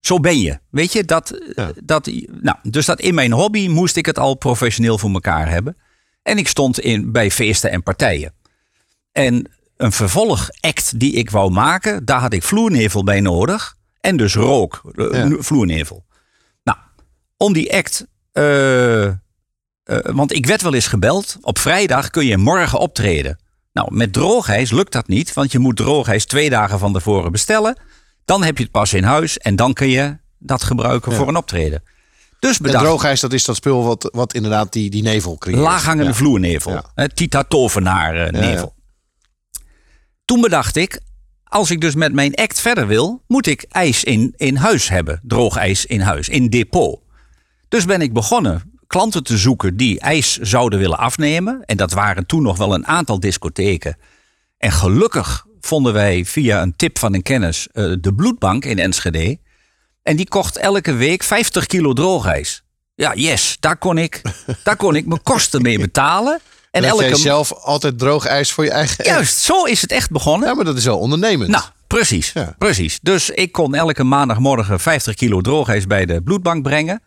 Zo 0.00 0.20
ben 0.20 0.40
je. 0.40 0.58
Weet 0.70 0.92
je, 0.92 1.04
dat, 1.04 1.40
dat, 1.84 2.10
nou, 2.40 2.56
dus 2.62 2.86
dat 2.86 3.00
in 3.00 3.14
mijn 3.14 3.32
hobby 3.32 3.68
moest 3.68 3.96
ik 3.96 4.06
het 4.06 4.18
al 4.18 4.34
professioneel 4.34 4.98
voor 4.98 5.10
elkaar 5.10 5.50
hebben. 5.50 5.76
En 6.22 6.38
ik 6.38 6.48
stond 6.48 6.80
in, 6.80 7.12
bij 7.12 7.30
feesten 7.30 7.70
en 7.70 7.82
partijen. 7.82 8.32
En 9.12 9.50
een 9.76 9.92
vervolgact 9.92 10.98
die 11.00 11.12
ik 11.12 11.30
wou 11.30 11.50
maken, 11.50 12.04
daar 12.04 12.20
had 12.20 12.32
ik 12.32 12.42
vloernevel 12.42 13.04
bij 13.04 13.20
nodig. 13.20 13.76
En 14.00 14.16
dus 14.16 14.34
rook, 14.34 14.82
eh, 14.96 15.12
Ja. 15.12 15.36
vloernevel. 15.38 16.04
Nou, 16.64 16.78
om 17.36 17.52
die 17.52 17.76
act. 17.76 18.06
eh, 18.32 19.04
eh, 19.06 19.12
want 20.02 20.32
ik 20.32 20.46
werd 20.46 20.62
wel 20.62 20.74
eens 20.74 20.86
gebeld. 20.86 21.36
Op 21.40 21.58
vrijdag 21.58 22.10
kun 22.10 22.26
je 22.26 22.36
morgen 22.36 22.78
optreden. 22.78 23.38
Nou, 23.72 23.94
met 23.94 24.12
droogijs 24.12 24.70
lukt 24.70 24.92
dat 24.92 25.08
niet, 25.08 25.32
want 25.32 25.52
je 25.52 25.58
moet 25.58 25.76
droogijs 25.76 26.24
twee 26.24 26.50
dagen 26.50 26.78
van 26.78 26.92
tevoren 26.92 27.32
bestellen. 27.32 27.76
Dan 28.24 28.42
heb 28.42 28.56
je 28.56 28.62
het 28.62 28.72
pas 28.72 28.92
in 28.92 29.02
huis 29.04 29.38
en 29.38 29.56
dan 29.56 29.72
kun 29.72 29.88
je 29.88 30.16
dat 30.38 30.62
gebruiken 30.62 31.12
voor 31.12 31.28
een 31.28 31.36
optreden. 31.36 31.82
Dus 32.40 32.56
En 32.56 32.62
bedacht, 32.62 32.84
droogijs, 32.84 33.20
dat 33.20 33.32
is 33.32 33.44
dat 33.44 33.56
spul 33.56 33.84
wat, 33.84 34.08
wat 34.12 34.34
inderdaad 34.34 34.72
die, 34.72 34.90
die 34.90 35.02
nevel 35.02 35.36
creëert. 35.38 35.58
laaghangende 35.60 36.10
Ja. 36.10 36.14
vloernevel. 36.16 36.72
Ja. 36.72 36.84
hè, 36.94 37.08
Tita 37.08 37.42
Tovenaar 37.42 38.14
eh, 38.14 38.24
Ja, 38.24 38.30
nevel. 38.46 38.74
Toen 40.24 40.40
bedacht 40.40 40.76
ik, 40.76 41.00
als 41.44 41.70
ik 41.70 41.80
dus 41.80 41.94
met 41.94 42.12
mijn 42.12 42.34
act 42.34 42.60
verder 42.60 42.86
wil, 42.86 43.22
moet 43.26 43.46
ik 43.46 43.62
ijs 43.68 44.04
in, 44.04 44.34
in 44.36 44.56
huis 44.56 44.88
hebben. 44.88 45.20
Droog 45.22 45.56
ijs 45.56 45.86
in 45.86 46.00
huis, 46.00 46.28
in 46.28 46.48
depot. 46.48 47.00
Dus 47.68 47.84
ben 47.84 48.00
ik 48.00 48.12
begonnen 48.12 48.62
klanten 48.86 49.22
te 49.22 49.38
zoeken 49.38 49.76
die 49.76 50.00
ijs 50.00 50.36
zouden 50.38 50.78
willen 50.78 50.98
afnemen. 50.98 51.62
En 51.64 51.76
dat 51.76 51.92
waren 51.92 52.26
toen 52.26 52.42
nog 52.42 52.56
wel 52.58 52.74
een 52.74 52.86
aantal 52.86 53.20
discotheken. 53.20 53.96
En 54.58 54.72
gelukkig 54.72 55.46
vonden 55.60 55.92
wij 55.92 56.24
via 56.24 56.62
een 56.62 56.76
tip 56.76 56.98
van 56.98 57.14
een 57.14 57.22
kennis 57.22 57.68
eh, 57.72 57.92
de 58.00 58.14
bloedbank 58.14 58.64
in 58.64 58.78
Enschede. 58.78 59.38
En 60.02 60.16
die 60.16 60.28
kocht 60.28 60.56
elke 60.56 60.92
week 60.92 61.22
50 61.22 61.66
kilo 61.66 61.92
droogijs. 61.92 62.62
Ja, 62.94 63.14
yes, 63.14 63.56
daar 63.60 63.76
kon 63.76 63.98
ik, 63.98 64.22
daar 64.64 64.76
kon 64.76 64.96
ik 64.96 65.06
mijn 65.06 65.22
kosten 65.22 65.62
mee 65.62 65.78
betalen. 65.78 66.40
En 66.70 66.84
En 66.84 66.88
elke... 66.90 67.16
zelf 67.16 67.52
altijd 67.52 67.98
droog 67.98 68.26
ijs 68.26 68.52
voor 68.52 68.64
je 68.64 68.70
eigen... 68.70 69.04
Juist, 69.04 69.38
zo 69.38 69.64
is 69.64 69.82
het 69.82 69.92
echt 69.92 70.10
begonnen. 70.10 70.48
Ja, 70.48 70.54
maar 70.54 70.64
dat 70.64 70.76
is 70.76 70.84
wel 70.84 70.98
ondernemend. 70.98 71.50
Nou, 71.50 71.64
precies, 71.86 72.32
Ja. 72.32 72.54
precies. 72.58 72.98
Dus 73.02 73.30
ik 73.30 73.52
kon 73.52 73.74
elke 73.74 74.04
maandagmorgen 74.04 74.80
50 74.80 75.14
kilo 75.14 75.40
droogijs 75.40 75.86
bij 75.86 76.06
de 76.06 76.22
bloedbank 76.22 76.62
brengen. 76.62 77.02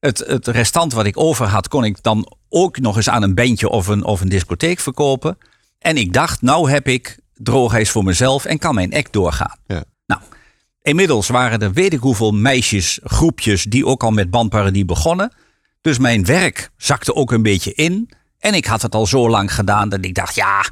Het, 0.00 0.18
het 0.26 0.46
restant 0.46 0.92
wat 0.92 1.06
ik 1.06 1.18
over 1.18 1.46
had, 1.46 1.68
kon 1.68 1.84
ik 1.84 2.02
dan 2.02 2.36
ook 2.48 2.78
nog 2.78 2.96
eens 2.96 3.08
aan 3.08 3.22
een 3.22 3.34
bandje 3.34 3.68
of 3.68 3.86
een, 3.86 4.04
of 4.04 4.20
een 4.20 4.28
discotheek 4.28 4.80
verkopen. 4.80 5.38
En 5.78 5.96
ik 5.96 6.12
dacht, 6.12 6.42
nou 6.42 6.70
heb 6.70 6.88
ik 6.88 7.18
droogijs 7.34 7.90
voor 7.90 8.04
mezelf 8.04 8.44
en 8.44 8.58
kan 8.58 8.74
mijn 8.74 8.94
act 8.94 9.12
doorgaan. 9.12 9.56
Ja. 9.66 9.84
Inmiddels 10.86 11.28
waren 11.28 11.60
er 11.60 11.72
weet 11.72 11.92
ik 11.92 12.00
hoeveel 12.00 12.32
meisjes, 12.32 13.00
groepjes 13.02 13.64
die 13.64 13.86
ook 13.86 14.02
al 14.02 14.10
met 14.10 14.30
bandparodie 14.30 14.84
begonnen. 14.84 15.32
Dus 15.80 15.98
mijn 15.98 16.24
werk 16.24 16.70
zakte 16.76 17.14
ook 17.14 17.32
een 17.32 17.42
beetje 17.42 17.74
in. 17.74 18.10
En 18.38 18.54
ik 18.54 18.64
had 18.64 18.82
het 18.82 18.94
al 18.94 19.06
zo 19.06 19.28
lang 19.28 19.54
gedaan 19.54 19.88
dat 19.88 20.04
ik 20.04 20.14
dacht, 20.14 20.34
ja, 20.34 20.70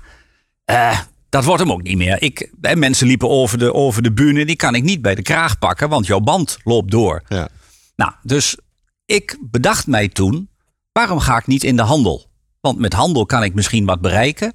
eh, 0.64 0.99
dat 1.28 1.44
wordt 1.44 1.62
hem 1.62 1.72
ook 1.72 1.82
niet 1.82 1.96
meer. 1.96 2.22
Ik, 2.22 2.50
hè, 2.61 2.76
mensen 2.76 3.06
liepen 3.06 3.28
over 3.28 3.58
de, 3.58 3.75
over 3.75 4.02
de 4.02 4.12
bühne, 4.12 4.44
die 4.44 4.56
kan 4.56 4.75
ik 4.75 4.82
niet 4.82 5.02
bij 5.02 5.14
de 5.14 5.22
kraag 5.22 5.58
pakken, 5.58 5.88
want 5.88 6.06
jouw 6.06 6.20
band 6.20 6.58
loopt 6.64 6.90
door. 6.90 7.22
Ja. 7.28 7.49
Nou, 7.96 8.12
dus 8.22 8.58
ik 9.06 9.38
bedacht 9.40 9.87
mij 9.87 10.08
toen, 10.08 10.49
waarom 10.93 11.19
ga 11.19 11.37
ik 11.37 11.46
niet 11.46 11.64
in 11.64 11.76
de 11.76 11.82
handel? 11.82 12.26
Want 12.61 12.78
met 12.78 12.92
handel 12.92 13.26
kan 13.26 13.42
ik 13.42 13.54
misschien 13.54 13.85
wat 13.85 14.00
bereiken. 14.00 14.52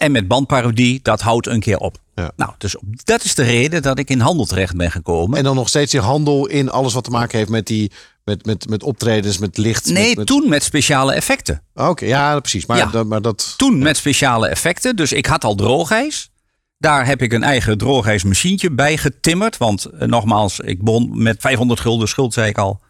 En 0.00 0.12
met 0.12 0.28
bandparodie, 0.28 1.00
dat 1.02 1.20
houdt 1.20 1.46
een 1.46 1.60
keer 1.60 1.78
op. 1.78 1.98
Ja. 2.14 2.30
Nou, 2.36 2.52
dus 2.58 2.76
dat 3.04 3.24
is 3.24 3.34
de 3.34 3.42
reden 3.42 3.82
dat 3.82 3.98
ik 3.98 4.10
in 4.10 4.20
handel 4.20 4.44
terecht 4.44 4.76
ben 4.76 4.90
gekomen. 4.90 5.38
En 5.38 5.44
dan 5.44 5.54
nog 5.54 5.68
steeds 5.68 5.92
die 5.92 6.00
handel 6.00 6.46
in 6.46 6.70
alles 6.70 6.92
wat 6.92 7.04
te 7.04 7.10
maken 7.10 7.38
heeft 7.38 7.50
met 7.50 7.66
die... 7.66 7.90
Met, 8.24 8.46
met, 8.46 8.68
met 8.68 8.82
optredens, 8.82 9.38
met 9.38 9.56
licht. 9.56 9.86
nee, 9.86 10.08
met, 10.08 10.16
met... 10.16 10.26
toen 10.26 10.48
met 10.48 10.62
speciale 10.62 11.12
effecten. 11.12 11.62
Oké, 11.74 12.04
ja, 12.04 12.40
precies. 12.40 12.66
Maar, 12.66 12.76
Ja. 12.76 12.86
dat, 12.86 13.06
maar 13.06 13.22
dat... 13.22 13.54
Toen 13.56 13.78
met 13.78 13.96
speciale 13.96 14.48
effecten. 14.48 14.96
Dus 14.96 15.12
ik 15.12 15.26
had 15.26 15.44
al 15.44 15.54
droogijs. 15.54 16.30
Daar 16.78 17.06
heb 17.06 17.22
ik 17.22 17.32
een 17.32 17.42
eigen 17.42 17.78
droogijsmachientje 17.78 18.70
bij 18.70 18.96
getimmerd. 18.96 19.56
Want 19.56 19.84
eh, 19.84 20.08
nogmaals, 20.08 20.60
ik 20.60 20.82
begon 20.82 21.22
met 21.22 21.40
500 21.40 21.80
gulden 21.80 22.08
schuld, 22.08 22.32
zei 22.32 22.48
ik 22.48 22.58
al. 22.58 22.80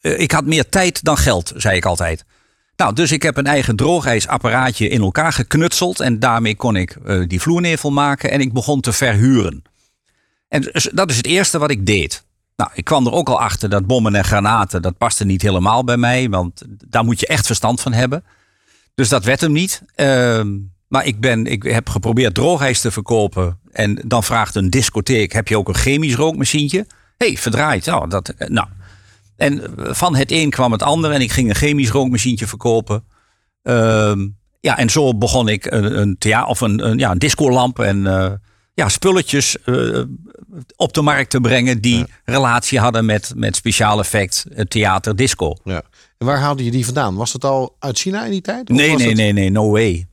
Eh, 0.00 0.20
ik 0.20 0.30
had 0.30 0.44
meer 0.44 0.68
tijd 0.68 1.04
dan 1.04 1.16
geld, 1.16 1.52
zei 1.56 1.76
ik 1.76 1.84
altijd. 1.84 2.24
Nou, 2.78 2.94
dus 2.94 3.12
ik 3.12 3.22
heb 3.22 3.36
een 3.36 3.46
eigen 3.46 3.76
droogijsapparaatje 3.76 4.88
in 4.88 5.00
elkaar 5.00 5.32
geknutseld. 5.32 6.00
En 6.00 6.18
daarmee 6.18 6.56
kon 6.56 6.76
ik 6.76 6.90
eh, 6.90 7.22
die 7.26 7.40
vloernevel 7.40 7.90
maken. 7.90 8.30
En 8.30 8.40
ik 8.40 8.52
begon 8.52 8.80
te 8.80 8.92
verhuren. 8.92 9.62
En 10.48 10.60
dus 10.60 10.90
dat 10.92 11.10
is 11.10 11.16
het 11.16 11.26
eerste 11.26 11.58
wat 11.58 11.70
ik 11.70 11.86
deed. 11.86 12.24
Nou, 12.56 12.70
ik 12.74 12.84
kwam 12.84 13.06
er 13.06 13.12
ook 13.12 13.28
al 13.28 13.40
achter 13.40 13.68
dat 13.68 13.86
bommen 13.86 14.14
en 14.14 14.24
granaten, 14.24 14.82
dat 14.82 14.98
paste 14.98 15.24
niet 15.24 15.42
helemaal 15.42 15.84
bij 15.84 15.96
mij. 15.96 16.28
Want 16.28 16.62
daar 16.88 17.04
moet 17.04 17.20
je 17.20 17.26
echt 17.26 17.46
verstand 17.46 17.80
van 17.80 17.92
hebben. 17.92 18.24
Dus 18.94 19.08
dat 19.08 19.24
werd 19.24 19.40
hem 19.40 19.52
niet. 19.52 19.82
Ehm, 19.94 20.48
maar 20.88 21.06
ik, 21.06 21.20
ben, 21.20 21.46
ik 21.46 21.62
heb 21.62 21.88
geprobeerd 21.88 22.34
droogijs 22.34 22.80
te 22.80 22.90
verkopen. 22.90 23.58
En 23.72 24.02
dan 24.04 24.24
vraagt 24.24 24.54
een 24.54 24.70
discotheek, 24.70 25.32
heb 25.32 25.48
je 25.48 25.58
ook 25.58 25.68
een 25.68 25.74
chemisch 25.74 26.14
rookmachientje? 26.14 26.86
Hey, 27.16 27.36
verdraaid. 27.36 27.84
Nou, 27.84 28.08
dat, 28.08 28.28
eh, 28.28 28.48
nou. 28.48 28.66
En 29.38 29.62
van 29.76 30.16
het 30.16 30.32
een 30.32 30.50
kwam 30.50 30.72
het 30.72 30.82
ander 30.82 31.10
en 31.10 31.20
ik 31.20 31.32
ging 31.32 31.48
een 31.48 31.54
chemisch 31.54 31.90
rookmachientje 31.90 32.46
verkopen. 32.46 33.04
Ehm, 33.62 34.26
ja, 34.60 34.78
en 34.78 34.90
zo 34.90 35.14
begon 35.14 35.48
ik 35.48 35.64
een, 35.70 35.98
een, 36.00 36.18
thea 36.18 36.46
of 36.46 36.60
een, 36.60 36.86
een, 36.86 36.98
ja, 36.98 37.10
een 37.10 37.18
discolamp 37.18 37.78
en 37.78 38.06
eh, 38.06 38.32
ja, 38.74 38.88
spulletjes 38.88 39.62
eh, 39.64 40.02
op 40.76 40.92
de 40.92 41.02
markt 41.02 41.30
te 41.30 41.40
brengen 41.40 41.80
die 41.80 42.04
relatie 42.24 42.78
hadden 42.80 43.04
met, 43.04 43.32
met 43.36 43.56
speciaal 43.56 43.98
effect, 43.98 44.44
eh, 44.54 44.64
theater, 44.64 45.16
disco. 45.16 45.54
Ja. 45.64 45.82
En 46.18 46.26
waar 46.26 46.38
haalde 46.38 46.64
je 46.64 46.70
die 46.70 46.84
vandaan? 46.84 47.14
Was 47.14 47.32
dat 47.32 47.44
al 47.44 47.76
uit 47.78 47.98
China 47.98 48.24
in 48.24 48.30
die 48.30 48.40
tijd? 48.40 48.68
Nee, 48.68 48.96
nee, 48.96 49.06
het- 49.08 49.16
nee, 49.16 49.32
nee, 49.32 49.50
no 49.50 49.70
way. 49.70 50.06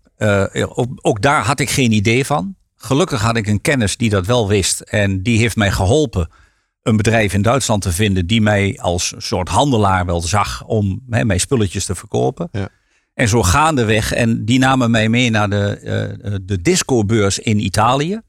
Ook, 0.54 0.88
ook 1.02 1.22
daar 1.22 1.44
had 1.44 1.60
ik 1.60 1.70
geen 1.70 1.92
idee 1.92 2.26
van. 2.26 2.56
gelukkig 2.78 3.22
had 3.22 3.38
ik 3.38 3.48
een 3.48 3.62
kennis 3.62 3.98
die 3.98 4.10
dat 4.10 4.26
wel 4.26 4.48
wist. 4.48 4.80
En 4.80 5.24
die 5.24 5.38
heeft 5.40 5.56
mij 5.56 5.72
geholpen 5.72 6.30
een 6.86 6.98
bedrijf 6.98 7.34
in 7.34 7.42
Duitsland 7.42 7.82
te 7.82 7.92
vinden 7.92 8.28
die 8.28 8.42
mij 8.42 8.80
als 8.82 9.14
soort 9.18 9.50
handelaar 9.50 10.06
wel 10.06 10.22
zag 10.22 10.64
om 10.64 11.02
hè, 11.10 11.26
mijn 11.26 11.40
spulletjes 11.40 11.86
te 11.86 11.96
verkopen. 11.96 12.50
Ja. 12.52 12.70
En 13.14 13.28
zo 13.28 13.44
gaandeweg. 13.44 14.14
En 14.14 14.46
die 14.46 14.60
namen 14.60 14.92
mij 14.92 15.10
mee 15.10 15.30
naar 15.30 15.50
de, 15.50 15.80
uh, 16.24 16.36
de 16.42 16.62
discobeurs 16.62 17.40
in 17.40 17.66
Italië. 17.66 18.22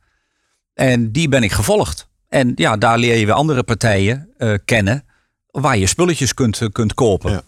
En 0.74 1.12
die 1.12 1.28
ben 1.28 1.42
ik 1.42 1.52
gevolgd. 1.52 2.08
En 2.28 2.52
ja, 2.54 2.76
daar 2.76 2.98
leer 2.98 3.16
je 3.16 3.26
weer 3.26 3.34
andere 3.34 3.62
partijen 3.62 4.28
uh, 4.38 4.54
kennen 4.64 5.04
waar 5.50 5.78
je 5.78 5.86
spulletjes 5.86 6.34
kunt, 6.34 6.68
kunt 6.72 6.94
kopen. 6.94 7.30
Ja. 7.30 7.42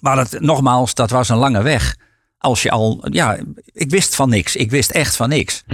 Maar 0.00 0.16
dat, 0.16 0.40
nogmaals, 0.40 0.94
dat 0.94 1.10
was 1.10 1.28
een 1.28 1.36
lange 1.36 1.62
weg. 1.62 1.96
Als 2.38 2.62
je 2.62 2.70
al, 2.70 3.06
ja, 3.10 3.38
ik 3.64 3.90
wist 3.90 4.14
van 4.14 4.28
niks. 4.28 4.56
Ik 4.56 4.70
wist 4.70 4.90
echt 4.90 5.16
van 5.16 5.28
niks. 5.28 5.64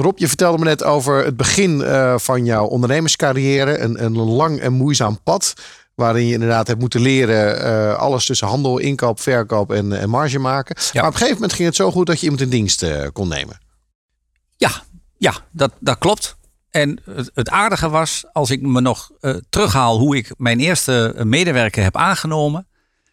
Rob, 0.00 0.18
je 0.18 0.28
vertelde 0.28 0.58
me 0.58 0.64
net 0.64 0.84
over 0.84 1.24
het 1.24 1.36
begin 1.36 1.80
uh, 1.80 2.18
van 2.18 2.44
jouw 2.44 2.66
ondernemerscarrière. 2.66 3.78
Een, 3.78 4.04
een 4.04 4.16
lang 4.16 4.60
en 4.60 4.72
moeizaam 4.72 5.22
pad. 5.22 5.52
Waarin 5.94 6.26
je 6.26 6.32
inderdaad 6.32 6.66
hebt 6.66 6.80
moeten 6.80 7.00
leren 7.00 7.66
uh, 7.66 7.94
alles 7.94 8.26
tussen 8.26 8.46
handel, 8.46 8.78
inkoop, 8.78 9.20
verkoop 9.20 9.72
en, 9.72 10.00
en 10.00 10.10
marge 10.10 10.38
maken. 10.38 10.76
Ja. 10.78 10.90
Maar 10.92 11.02
op 11.02 11.08
een 11.08 11.12
gegeven 11.12 11.34
moment 11.34 11.52
ging 11.52 11.68
het 11.68 11.76
zo 11.76 11.90
goed 11.90 12.06
dat 12.06 12.18
je 12.18 12.22
iemand 12.22 12.42
in 12.42 12.48
dienst 12.48 12.82
uh, 12.82 13.06
kon 13.12 13.28
nemen. 13.28 13.60
Ja, 14.56 14.82
ja 15.16 15.34
dat, 15.50 15.72
dat 15.78 15.98
klopt. 15.98 16.36
En 16.70 17.00
het, 17.04 17.30
het, 17.34 17.50
aardige 17.50 17.88
was, 17.88 18.24
als 18.32 18.50
ik 18.50 18.62
me 18.62 18.80
nog 18.80 19.10
terughaal 19.48 19.98
hoe 19.98 20.16
ik 20.16 20.32
mijn 20.36 20.60
eerste 20.60 21.14
medewerker 21.24 21.82
heb 21.82 21.96
aangenomen, 21.96 22.66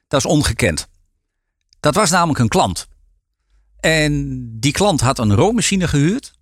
dat 0.08 0.20
is 0.20 0.25
ongekend. 0.25 0.88
Dat 1.80 1.96
was 1.96 2.10
namelijk 2.10 2.39
een 2.39 2.48
klant. 2.48 2.88
En 3.80 4.39
die 4.60 4.72
klant 4.72 5.01
had 5.01 5.20
een 5.20 5.36
roommachine 5.36 5.88
gehuurd 5.88 6.35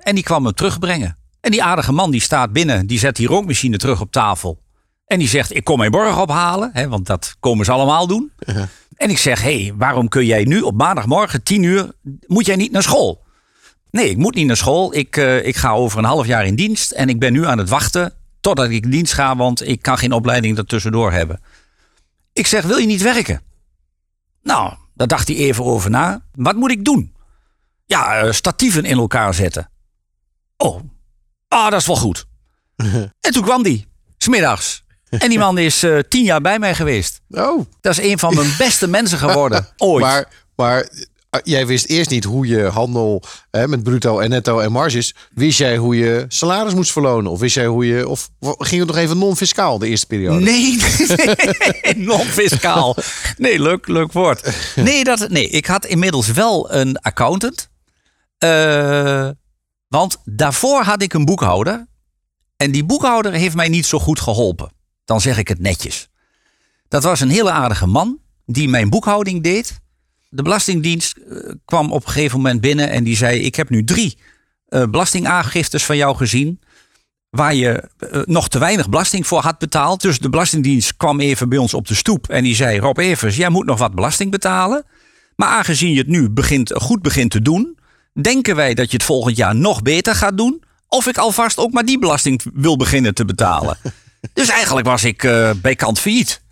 en 0.00 0.14
die 0.14 0.22
kwam 0.22 0.44
hem 0.44 0.54
terugbrengen. 0.54 1.16
En 1.40 1.50
die 1.50 1.62
aardige 1.62 1.92
man 1.92 2.10
die 2.10 2.20
staat 2.20 2.52
binnen, 2.52 2.86
die 2.86 2.98
zet 2.98 3.16
die 3.16 3.26
rookmachine 3.26 3.76
terug 3.76 4.00
op 4.00 4.12
tafel. 4.12 4.62
En 5.06 5.18
die 5.18 5.28
zegt, 5.28 5.54
ik 5.54 5.64
kom 5.64 5.78
mijn 5.78 5.90
borg 5.90 6.20
ophalen, 6.20 6.70
hè, 6.72 6.88
want 6.88 7.06
dat 7.06 7.36
komen 7.40 7.64
ze 7.64 7.72
allemaal 7.72 8.06
doen. 8.06 8.32
Uh 8.38 8.54
-huh. 8.54 8.64
En 8.96 9.10
ik 9.10 9.18
zeg, 9.18 9.42
hé, 9.42 9.62
hey, 9.62 9.74
waarom 9.76 10.08
kun 10.08 10.26
jij 10.26 10.44
nu 10.44 10.60
op 10.60 10.74
maandagmorgen 10.74 11.42
10 11.42 11.62
uur, 11.62 11.92
moet 12.26 12.46
jij 12.46 12.56
niet 12.56 12.72
naar 12.72 12.82
school? 12.82 13.22
Nee, 13.90 14.10
ik 14.10 14.16
moet 14.16 14.34
niet 14.34 14.46
naar 14.46 14.56
school. 14.56 14.94
Ik, 14.94 15.16
uh, 15.16 15.46
ik 15.46 15.56
ga 15.56 15.72
over 15.72 15.98
een 15.98 16.04
half 16.04 16.26
jaar 16.26 16.46
in 16.46 16.54
dienst. 16.54 16.90
En 16.90 17.08
ik 17.08 17.18
ben 17.18 17.32
nu 17.32 17.46
aan 17.46 17.58
het 17.58 17.68
wachten 17.68 18.12
totdat 18.40 18.70
ik 18.70 18.84
in 18.84 18.90
dienst 18.90 19.12
ga, 19.12 19.36
want 19.36 19.68
ik 19.68 19.82
kan 19.82 19.98
geen 19.98 20.12
opleiding 20.12 20.58
ertussendoor 20.58 21.12
hebben. 21.12 21.40
Ik 22.32 22.46
zeg, 22.46 22.64
wil 22.64 22.76
je 22.76 22.86
niet 22.86 23.02
werken? 23.02 23.40
Nou, 24.42 24.74
daar 24.94 25.06
dacht 25.06 25.28
hij 25.28 25.36
even 25.36 25.64
over 25.64 25.90
na. 25.90 26.22
Wat 26.34 26.56
moet 26.56 26.70
ik 26.70 26.84
doen? 26.84 27.13
Ja, 27.86 28.24
uh, 28.24 28.32
statieven 28.32 28.84
in 28.84 28.98
elkaar 28.98 29.34
zetten. 29.34 29.70
Oh, 30.56 30.80
ah, 31.48 31.70
dat 31.70 31.80
is 31.80 31.86
wel 31.86 31.96
goed. 31.96 32.24
en 33.20 33.32
toen 33.32 33.42
kwam 33.42 33.62
die, 33.62 33.86
smiddags. 34.18 34.82
En 35.18 35.28
die 35.28 35.38
man 35.38 35.58
is 35.58 35.84
uh, 35.84 35.98
tien 36.08 36.24
jaar 36.24 36.40
bij 36.40 36.58
mij 36.58 36.74
geweest. 36.74 37.20
Oh. 37.30 37.66
Dat 37.80 37.98
is 37.98 38.04
een 38.10 38.18
van 38.18 38.34
mijn 38.34 38.54
beste 38.58 38.86
mensen 38.86 39.18
geworden. 39.18 39.68
Ooit. 39.76 40.04
Maar, 40.04 40.28
maar 40.56 40.88
jij 41.42 41.66
wist 41.66 41.86
eerst 41.86 42.10
niet 42.10 42.24
hoe 42.24 42.46
je 42.46 42.62
handel 42.62 43.22
hè, 43.50 43.68
met 43.68 43.82
bruto 43.82 44.18
en 44.18 44.30
netto 44.30 44.58
en 44.58 44.72
marges. 44.72 45.14
Wist 45.34 45.58
jij 45.58 45.76
hoe 45.76 45.96
je 45.96 46.24
salaris 46.28 46.74
moest 46.74 46.92
verlonen? 46.92 47.30
Of 47.30 47.40
wist 47.40 47.54
jij 47.54 47.66
hoe 47.66 47.86
je. 47.86 48.08
Of 48.08 48.30
ging 48.40 48.80
het 48.80 48.88
nog 48.88 48.96
even 48.96 49.18
non-fiscaal 49.18 49.78
de 49.78 49.88
eerste 49.88 50.06
periode? 50.06 50.40
Nee, 50.40 50.78
nee 51.16 51.94
non-fiscaal. 51.96 52.96
Nee, 53.36 53.60
leuk, 53.60 53.88
leuk 53.88 54.12
woord. 54.12 54.54
Nee, 54.74 55.04
dat, 55.04 55.28
nee, 55.28 55.48
ik 55.48 55.66
had 55.66 55.84
inmiddels 55.84 56.32
wel 56.32 56.72
een 56.72 56.98
accountant. 56.98 57.72
Uh, 58.38 59.30
want 59.88 60.16
daarvoor 60.24 60.82
had 60.82 61.02
ik 61.02 61.12
een 61.12 61.24
boekhouder. 61.24 61.86
En 62.56 62.70
die 62.70 62.84
boekhouder 62.84 63.32
heeft 63.32 63.54
mij 63.54 63.68
niet 63.68 63.86
zo 63.86 63.98
goed 63.98 64.20
geholpen. 64.20 64.72
Dan 65.04 65.20
zeg 65.20 65.38
ik 65.38 65.48
het 65.48 65.58
netjes. 65.58 66.08
Dat 66.88 67.02
was 67.02 67.20
een 67.20 67.30
hele 67.30 67.50
aardige 67.50 67.86
man 67.86 68.18
die 68.46 68.68
mijn 68.68 68.90
boekhouding 68.90 69.42
deed. 69.42 69.80
De 70.28 70.42
Belastingdienst 70.42 71.18
kwam 71.64 71.92
op 71.92 72.06
een 72.06 72.12
gegeven 72.12 72.36
moment 72.36 72.60
binnen 72.60 72.90
en 72.90 73.04
die 73.04 73.16
zei: 73.16 73.40
Ik 73.40 73.54
heb 73.54 73.70
nu 73.70 73.84
drie 73.84 74.18
uh, 74.68 74.84
belastingaangiftes 74.84 75.84
van 75.84 75.96
jou 75.96 76.16
gezien. 76.16 76.60
Waar 77.30 77.54
je 77.54 77.90
nog 78.24 78.48
te 78.48 78.58
weinig 78.58 78.88
belasting 78.88 79.26
voor 79.26 79.40
had 79.40 79.58
betaald. 79.58 80.00
Dus 80.00 80.18
de 80.18 80.30
Belastingdienst 80.30 80.96
kwam 80.96 81.20
even 81.20 81.48
bij 81.48 81.58
ons 81.58 81.74
op 81.74 81.86
de 81.86 81.94
stoep 81.94 82.28
en 82.28 82.44
die 82.44 82.54
zei: 82.54 82.78
Rob 82.78 82.98
Evers, 82.98 83.36
jij 83.36 83.48
moet 83.48 83.66
nog 83.66 83.78
wat 83.78 83.94
belasting 83.94 84.30
betalen. 84.30 84.84
Maar 85.36 85.48
aangezien 85.48 85.92
je 85.92 85.98
het 85.98 86.08
nu 86.08 86.30
begint, 86.30 86.72
goed 86.74 87.02
begint 87.02 87.30
te 87.30 87.42
doen, 87.42 87.78
denken 88.22 88.56
wij 88.56 88.74
dat 88.74 88.90
je 88.90 88.96
het 88.96 89.06
volgend 89.06 89.36
jaar 89.36 89.54
nog 89.54 89.82
beter 89.82 90.14
gaat 90.14 90.36
doen. 90.36 90.62
Of 90.88 91.06
ik 91.06 91.18
alvast 91.18 91.58
ook 91.58 91.72
maar 91.72 91.84
die 91.84 91.98
belasting 91.98 92.42
wil 92.54 92.76
beginnen 92.76 93.14
te 93.14 93.24
betalen. 93.24 93.78
dus 94.32 94.48
eigenlijk 94.48 94.86
was 94.86 95.04
ik 95.04 95.22
uh, 95.22 95.50
bij 95.62 95.74
kant 95.74 95.98
failliet. 95.98 96.42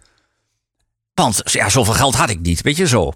Want 1.15 1.41
ja, 1.45 1.69
zoveel 1.69 1.95
geld 1.95 2.15
had 2.15 2.31
ik 2.31 2.41
niet, 2.41 2.63
weet 2.63 2.77
je 2.77 2.87
zo. 2.87 3.13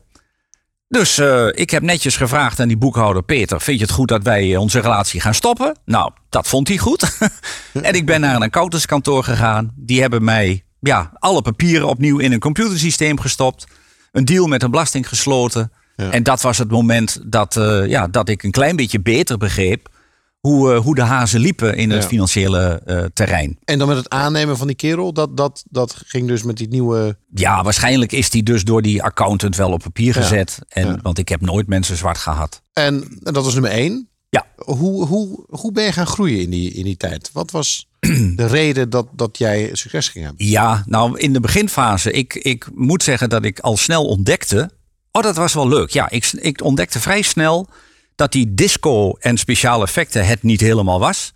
Dus 0.88 1.18
uh, 1.18 1.48
ik 1.52 1.70
heb 1.70 1.82
netjes 1.82 2.16
gevraagd 2.16 2.60
aan 2.60 2.68
die 2.68 2.76
boekhouder 2.76 3.22
Peter: 3.22 3.60
Vind 3.60 3.78
je 3.78 3.84
het 3.84 3.94
goed 3.94 4.08
dat 4.08 4.22
wij 4.22 4.56
onze 4.56 4.80
relatie 4.80 5.20
gaan 5.20 5.34
stoppen? 5.34 5.78
Nou, 5.84 6.12
dat 6.28 6.48
vond 6.48 6.68
hij 6.68 6.78
goed. 6.78 7.18
en 7.82 7.94
ik 7.94 8.06
ben 8.06 8.20
naar 8.20 8.34
een 8.34 8.42
accountantskantoor 8.42 9.24
gegaan. 9.24 9.72
Die 9.76 10.00
hebben 10.00 10.24
mij 10.24 10.64
ja, 10.80 11.12
alle 11.14 11.42
papieren 11.42 11.88
opnieuw 11.88 12.18
in 12.18 12.32
een 12.32 12.38
computersysteem 12.38 13.20
gestopt. 13.20 13.66
Een 14.12 14.24
deal 14.24 14.46
met 14.46 14.60
de 14.60 14.70
belasting 14.70 15.08
gesloten. 15.08 15.72
Ja. 15.96 16.10
En 16.10 16.22
dat 16.22 16.40
was 16.40 16.58
het 16.58 16.70
moment 16.70 17.20
dat, 17.24 17.56
uh, 17.56 17.86
ja, 17.86 18.08
dat 18.08 18.28
ik 18.28 18.42
een 18.42 18.50
klein 18.50 18.76
beetje 18.76 19.00
beter 19.00 19.38
begreep. 19.38 19.94
Hoe, 20.40 20.74
uh, 20.74 20.80
hoe 20.80 20.94
de 20.94 21.02
hazen 21.02 21.40
liepen 21.40 21.76
in 21.76 21.90
het 21.90 22.04
financiële 22.04 22.82
uh, 22.86 23.04
terrein. 23.12 23.58
En 23.64 23.78
dan 23.78 23.88
met 23.88 23.96
het 23.96 24.08
aannemen 24.08 24.56
van 24.56 24.66
die 24.66 24.76
kerel, 24.76 25.12
dat, 25.12 25.36
dat, 25.36 25.64
dat 25.68 25.96
ging 26.06 26.28
dus 26.28 26.42
met 26.42 26.56
die 26.56 26.68
nieuwe. 26.68 27.16
Ja, 27.34 27.62
waarschijnlijk 27.62 28.12
is 28.12 28.30
die 28.30 28.42
dus 28.42 28.64
door 28.64 28.82
die 28.82 29.02
accountant 29.02 29.56
wel 29.56 29.72
op 29.72 29.82
papier 29.82 30.14
gezet. 30.14 30.58
Ja. 30.68 30.82
En, 30.82 30.98
Want 31.02 31.18
ik 31.18 31.28
heb 31.28 31.40
nooit 31.40 31.66
mensen 31.66 31.96
zwart 31.96 32.18
gehad. 32.18 32.62
En, 32.72 33.02
en 33.24 33.32
dat 33.32 33.44
was 33.44 33.52
nummer 33.52 33.70
één. 33.70 34.08
Ja. 34.30 34.46
Hoe, 34.56 35.06
hoe, 35.06 35.44
hoe 35.48 35.72
ben 35.72 35.84
je 35.84 35.92
gaan 35.92 36.06
groeien 36.06 36.40
in 36.40 36.50
die, 36.50 36.72
in 36.72 36.84
die 36.84 36.96
tijd? 36.96 37.30
Wat 37.32 37.50
was 37.50 37.88
de 38.00 38.46
reden 38.58 38.90
dat, 38.90 39.06
dat 39.12 39.38
jij 39.38 39.70
succes 39.72 40.08
ging 40.08 40.24
hebben? 40.24 40.46
Ja, 40.46 40.82
nou 40.86 41.18
in 41.18 41.32
de 41.32 41.40
beginfase, 41.40 42.12
ik, 42.12 42.34
ik 42.34 42.68
moet 42.74 43.02
zeggen 43.02 43.28
dat 43.28 43.44
ik 43.44 43.60
al 43.60 43.76
snel 43.76 44.06
ontdekte. 44.06 44.70
Oh, 45.16 45.22
dat 45.22 45.36
was 45.36 45.54
wel 45.54 45.68
leuk. 45.68 45.90
Ja, 45.90 46.10
ik, 46.10 46.32
ik 46.32 46.62
ontdekte 46.62 47.00
vrij 47.00 47.22
snel 47.22 47.68
dat 48.14 48.32
die 48.32 48.54
disco 48.54 49.12
en 49.12 49.38
speciale 49.38 49.84
effecten 49.84 50.26
het 50.26 50.42
niet 50.42 50.60
helemaal 50.60 51.00
was. 51.00 51.32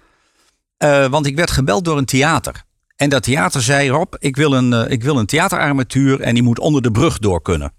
Uh, 0.79 1.07
want 1.07 1.27
ik 1.27 1.37
werd 1.37 1.51
gebeld 1.51 1.85
door 1.85 1.99
een 1.99 2.05
theater. 2.05 2.65
En 2.97 3.09
dat 3.11 3.23
theater 3.23 3.63
zei, 3.63 3.89
Rob, 3.89 4.15
ik 4.19 4.37
wil 4.37 4.53
een, 4.53 4.73
uh, 4.73 4.91
ik 4.91 5.03
wil 5.03 5.19
een 5.19 5.27
theaterarmatuur 5.27 6.21
en 6.21 6.35
die 6.35 6.43
moet 6.43 6.59
onder 6.59 6.83
de 6.83 6.91
brug 6.91 7.19
door 7.19 7.43
kunnen. 7.43 7.73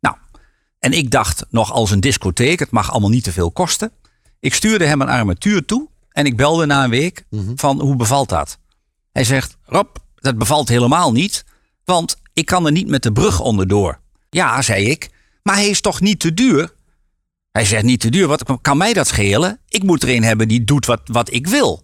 Nou, 0.00 0.16
en 0.78 0.92
ik 0.92 1.10
dacht 1.10 1.44
nog 1.50 1.72
als 1.72 1.90
een 1.90 2.00
discotheek, 2.00 2.58
het 2.58 2.70
mag 2.70 2.90
allemaal 2.90 3.10
niet 3.10 3.24
te 3.24 3.32
veel 3.32 3.50
kosten. 3.50 3.90
Ik 4.40 4.54
stuurde 4.54 4.84
hem 4.84 5.00
een 5.00 5.08
armatuur 5.08 5.64
toe 5.64 5.88
en 6.10 6.26
ik 6.26 6.36
belde 6.36 6.66
na 6.66 6.84
een 6.84 6.90
week 6.90 7.24
mm 7.30 7.46
-hmm. 7.46 7.58
van 7.58 7.80
hoe 7.80 7.96
bevalt 7.96 8.28
dat? 8.28 8.58
Hij 9.12 9.24
zegt, 9.24 9.56
Rob, 9.64 9.96
dat 10.14 10.38
bevalt 10.38 10.68
helemaal 10.68 11.12
niet, 11.12 11.44
want 11.84 12.16
ik 12.32 12.46
kan 12.46 12.66
er 12.66 12.72
niet 12.72 12.88
met 12.88 13.02
de 13.02 13.12
brug 13.12 13.40
onderdoor. 13.40 14.00
Ja, 14.30 14.62
zei 14.62 14.84
ik, 14.90 15.14
maar 15.46 15.54
hij 15.56 15.68
is 15.68 15.80
toch 15.80 16.00
niet 16.00 16.20
te 16.20 16.34
duur? 16.34 16.74
Hij 17.52 17.64
zegt 17.64 17.82
niet 17.84 18.00
te 18.00 18.08
duur, 18.08 18.26
wat 18.26 18.42
kan 18.60 18.76
mij 18.76 18.92
dat 18.92 19.06
schelen? 19.06 19.60
Ik 19.68 19.82
moet 19.82 20.02
er 20.02 20.08
een 20.08 20.22
hebben 20.24 20.48
die 20.48 20.64
doet 20.64 20.86
wat, 20.86 21.00
wat 21.04 21.32
ik 21.32 21.46
wil. 21.46 21.82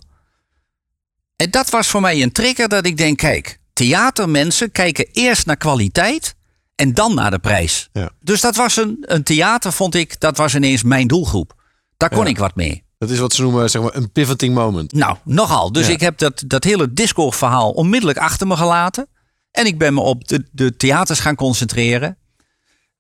En 1.37 1.51
dat 1.51 1.71
was 1.71 1.87
voor 1.87 2.01
mij 2.01 2.23
een 2.23 2.33
trigger 2.33 2.69
dat 2.69 2.87
ik 2.87 2.97
denk, 2.97 3.19
kijk, 3.19 3.59
theatermensen 3.73 4.73
kijken 4.73 5.07
eerst 5.13 5.47
naar 5.47 5.57
kwaliteit 5.57 6.35
en 6.75 6.95
dan 6.95 7.15
naar 7.15 7.31
de 7.31 7.39
prijs. 7.39 7.89
Ja. 7.93 8.11
Dus 8.21 8.41
dat 8.41 8.57
was 8.57 8.77
een, 8.77 8.97
een 9.01 9.23
theater, 9.23 9.73
vond 9.73 9.95
ik, 9.95 10.21
dat 10.21 10.37
was 10.37 10.55
ineens 10.55 10.83
mijn 10.83 11.07
doelgroep. 11.07 11.55
Daar 11.97 12.09
kon 12.11 12.25
Ja. 12.25 12.31
ik 12.31 12.39
wat 12.39 12.55
mee. 12.55 12.85
Dat 12.99 13.11
is 13.11 13.19
wat 13.19 13.33
ze 13.33 13.43
noemen 13.43 13.71
zeg 13.71 13.83
maar, 13.83 13.95
een 13.95 14.13
pivoting 14.13 14.55
moment. 14.55 14.93
Nou, 14.93 15.17
nogal. 15.25 15.73
Dus 15.73 15.87
Ja. 15.87 15.93
ik 15.93 16.01
heb 16.01 16.19
dat, 16.19 16.43
dat 16.47 16.65
hele 16.65 16.93
disco-verhaal 16.93 17.71
onmiddellijk 17.71 18.19
achter 18.19 18.47
me 18.47 18.57
gelaten. 18.57 19.07
En 19.51 19.67
ik 19.67 19.79
ben 19.79 19.95
me 19.95 20.01
op 20.01 20.29
de, 20.29 20.49
de 20.53 20.77
theaters 20.77 21.19
gaan 21.21 21.35
concentreren. 21.35 22.17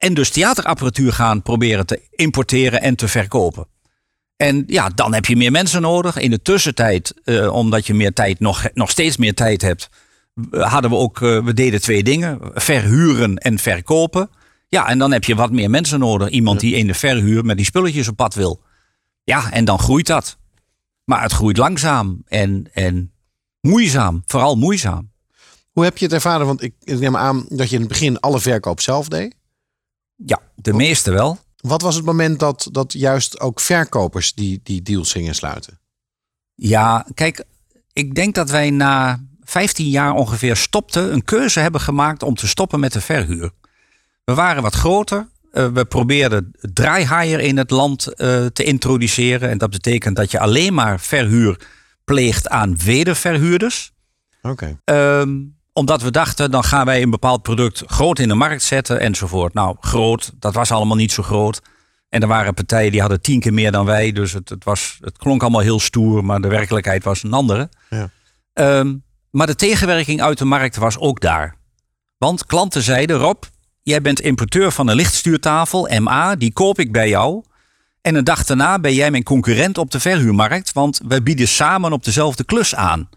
En 0.02 0.14
dus 0.14 0.30
theaterapparatuur 0.30 1.12
gaan 1.12 1.42
proberen 1.42 1.86
te 1.86 2.02
importeren 2.10 2.80
en 2.80 2.96
te 2.96 3.08
verkopen. 3.08 3.66
En 4.36 4.64
ja, 4.66 4.88
dan 4.88 5.14
heb 5.14 5.24
je 5.24 5.36
meer 5.36 5.50
mensen 5.50 5.82
nodig. 5.82 6.16
In 6.16 6.30
de 6.30 6.42
tussentijd, 6.42 7.14
eh, 7.24 7.52
omdat 7.52 7.86
je 7.86 7.94
meer 7.94 8.12
tijd, 8.12 8.40
nog, 8.40 8.68
nog 8.74 8.90
steeds 8.90 9.16
meer 9.16 9.34
tijd 9.34 9.62
hebt, 9.62 9.90
eh, 10.50 10.72
hadden 10.72 10.90
we 10.90 10.96
ook, 10.96 11.22
eh, 11.22 11.44
we 11.44 11.54
deden 11.54 11.80
twee 11.80 12.02
dingen: 12.02 12.38
verhuren 12.54 13.36
en 13.36 13.58
verkopen. 13.58 14.30
Ja, 14.68 14.88
en 14.88 14.98
dan 14.98 15.12
heb 15.12 15.24
je 15.24 15.34
wat 15.34 15.52
meer 15.52 15.70
mensen 15.70 15.98
nodig. 15.98 16.28
Iemand 16.28 16.60
die 16.60 16.74
in 16.74 16.86
de 16.86 16.94
verhuur 16.94 17.44
met 17.44 17.56
die 17.56 17.66
spulletjes 17.66 18.08
op 18.08 18.16
pad 18.16 18.34
wil. 18.34 18.62
Ja, 19.24 19.52
en 19.52 19.64
dan 19.64 19.78
groeit 19.78 20.06
dat. 20.06 20.38
Maar 21.04 21.22
het 21.22 21.32
groeit 21.32 21.56
langzaam 21.56 22.22
en, 22.26 22.68
en 22.72 23.12
moeizaam, 23.60 24.22
vooral 24.26 24.56
moeizaam. 24.56 25.10
Hoe 25.72 25.84
heb 25.84 25.98
je 25.98 26.04
het 26.04 26.14
ervaren? 26.14 26.46
Want 26.46 26.62
ik, 26.62 26.74
ik 26.80 26.98
neem 26.98 27.16
aan 27.16 27.46
dat 27.48 27.68
je 27.68 27.74
in 27.74 27.80
het 27.80 27.90
begin 27.90 28.20
alle 28.20 28.40
verkoop 28.40 28.80
zelf 28.80 29.08
deed. 29.08 29.40
Ja, 30.26 30.40
de 30.54 30.72
meeste 30.72 31.10
wel. 31.10 31.38
Wat 31.56 31.82
was 31.82 31.94
het 31.94 32.04
moment 32.04 32.38
dat, 32.38 32.68
dat 32.70 32.92
juist 32.92 33.40
ook 33.40 33.60
verkopers 33.60 34.34
die, 34.34 34.60
die 34.62 34.82
deals 34.82 35.12
gingen 35.12 35.34
sluiten? 35.34 35.78
Ja, 36.54 37.06
kijk, 37.14 37.44
ik 37.92 38.14
denk 38.14 38.34
dat 38.34 38.50
wij 38.50 38.70
na 38.70 39.20
15 39.40 39.88
jaar 39.88 40.14
ongeveer 40.14 40.56
stopten, 40.56 41.12
een 41.12 41.24
keuze 41.24 41.60
hebben 41.60 41.80
gemaakt 41.80 42.22
om 42.22 42.34
te 42.34 42.48
stoppen 42.48 42.80
met 42.80 42.92
de 42.92 43.00
verhuur. 43.00 43.50
We 44.24 44.34
waren 44.34 44.62
wat 44.62 44.74
groter. 44.74 45.28
Uh, 45.52 45.66
we 45.66 45.84
probeerden 45.84 46.50
draaihaaier 46.60 47.40
in 47.40 47.56
het 47.56 47.70
land 47.70 48.06
uh, 48.06 48.46
te 48.46 48.64
introduceren. 48.64 49.50
En 49.50 49.58
dat 49.58 49.70
betekent 49.70 50.16
dat 50.16 50.30
je 50.30 50.38
alleen 50.38 50.74
maar 50.74 51.00
verhuur 51.00 51.60
pleegt 52.04 52.48
aan 52.48 52.78
wederverhuurders. 52.78 53.92
Oké. 54.42 54.76
Okay. 54.84 55.20
Um, 55.20 55.60
omdat 55.72 56.02
we 56.02 56.10
dachten, 56.10 56.50
dan 56.50 56.64
gaan 56.64 56.86
wij 56.86 57.02
een 57.02 57.10
bepaald 57.10 57.42
product 57.42 57.82
groot 57.86 58.18
in 58.18 58.28
de 58.28 58.34
markt 58.34 58.62
zetten 58.62 59.00
enzovoort. 59.00 59.54
Nou, 59.54 59.76
groot, 59.80 60.32
dat 60.38 60.54
was 60.54 60.70
allemaal 60.70 60.96
niet 60.96 61.12
zo 61.12 61.22
groot. 61.22 61.60
En 62.08 62.20
er 62.20 62.28
waren 62.28 62.54
partijen 62.54 62.90
die 62.90 63.00
hadden 63.00 63.20
tien 63.20 63.40
keer 63.40 63.54
meer 63.54 63.72
dan 63.72 63.84
wij. 63.84 64.12
Dus 64.12 64.32
het, 64.32 64.48
het, 64.48 64.64
was, 64.64 64.98
het 65.00 65.18
klonk 65.18 65.42
allemaal 65.42 65.60
heel 65.60 65.80
stoer, 65.80 66.24
maar 66.24 66.40
de 66.40 66.48
werkelijkheid 66.48 67.04
was 67.04 67.22
een 67.22 67.32
andere. 67.32 67.68
Ja. 67.90 68.10
Um, 68.78 69.04
maar 69.30 69.46
de 69.46 69.54
tegenwerking 69.54 70.22
uit 70.22 70.38
de 70.38 70.44
markt 70.44 70.76
was 70.76 70.98
ook 70.98 71.20
daar. 71.20 71.56
Want 72.18 72.46
klanten 72.46 72.82
zeiden, 72.82 73.16
Rob, 73.16 73.42
jij 73.82 74.02
bent 74.02 74.20
importeur 74.20 74.72
van 74.72 74.88
een 74.88 74.96
lichtstuurtafel, 74.96 76.00
MA, 76.00 76.36
die 76.36 76.52
koop 76.52 76.78
ik 76.78 76.92
bij 76.92 77.08
jou. 77.08 77.44
En 78.00 78.14
een 78.14 78.24
dag 78.24 78.44
daarna 78.44 78.78
ben 78.78 78.94
jij 78.94 79.10
mijn 79.10 79.22
concurrent 79.22 79.78
op 79.78 79.90
de 79.90 80.00
verhuurmarkt, 80.00 80.72
want 80.72 81.00
wij 81.06 81.22
bieden 81.22 81.48
samen 81.48 81.92
op 81.92 82.04
dezelfde 82.04 82.44
klus 82.44 82.74
aan. 82.74 83.08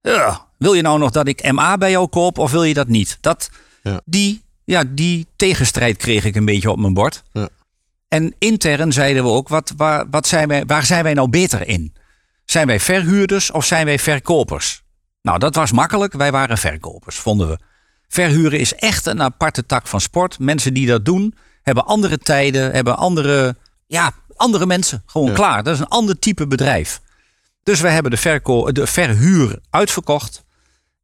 Ja, 0.00 0.46
wil 0.60 0.72
je 0.74 0.82
nou 0.82 0.98
nog 0.98 1.10
dat 1.10 1.28
ik 1.28 1.52
MA 1.52 1.78
bij 1.78 1.90
jou 1.90 2.08
koop 2.08 2.38
of 2.38 2.50
wil 2.50 2.64
je 2.64 2.74
dat 2.74 2.88
niet? 2.88 3.18
Dat, 3.20 3.50
ja. 3.82 4.00
Die, 4.04 4.42
ja, 4.64 4.84
die 4.88 5.26
tegenstrijd 5.36 5.96
kreeg 5.96 6.24
ik 6.24 6.36
een 6.36 6.44
beetje 6.44 6.70
op 6.70 6.78
mijn 6.78 6.94
bord. 6.94 7.22
Ja. 7.32 7.48
En 8.08 8.34
intern 8.38 8.92
zeiden 8.92 9.22
we 9.22 9.28
ook, 9.28 9.48
wat, 9.48 9.72
waar, 9.76 10.06
wat 10.10 10.26
zijn 10.26 10.48
wij, 10.48 10.66
waar 10.66 10.84
zijn 10.84 11.02
wij 11.02 11.14
nou 11.14 11.28
beter 11.28 11.68
in? 11.68 11.94
Zijn 12.44 12.66
wij 12.66 12.80
verhuurders 12.80 13.50
of 13.50 13.64
zijn 13.64 13.84
wij 13.84 13.98
verkopers? 13.98 14.82
Nou, 15.22 15.38
dat 15.38 15.54
was 15.54 15.72
makkelijk. 15.72 16.12
Wij 16.12 16.32
waren 16.32 16.58
verkopers, 16.58 17.16
vonden 17.16 17.48
we. 17.48 17.58
Verhuren 18.08 18.58
is 18.58 18.74
echt 18.74 19.06
een 19.06 19.22
aparte 19.22 19.66
tak 19.66 19.86
van 19.86 20.00
sport. 20.00 20.38
Mensen 20.38 20.74
die 20.74 20.86
dat 20.86 21.04
doen, 21.04 21.34
hebben 21.62 21.86
andere 21.86 22.18
tijden, 22.18 22.72
hebben 22.72 22.96
andere, 22.96 23.56
ja, 23.86 24.12
andere 24.36 24.66
mensen. 24.66 25.02
Gewoon 25.06 25.28
Ja. 25.28 25.34
klaar. 25.34 25.62
Dat 25.62 25.74
is 25.74 25.80
een 25.80 25.88
ander 25.88 26.18
type 26.18 26.46
bedrijf. 26.46 27.00
Dus 27.62 27.80
we 27.80 27.88
hebben 27.88 28.10
de, 28.10 28.16
verko 28.16 28.72
de 28.72 28.86
verhuur 28.86 29.58
uitverkocht. 29.70 30.44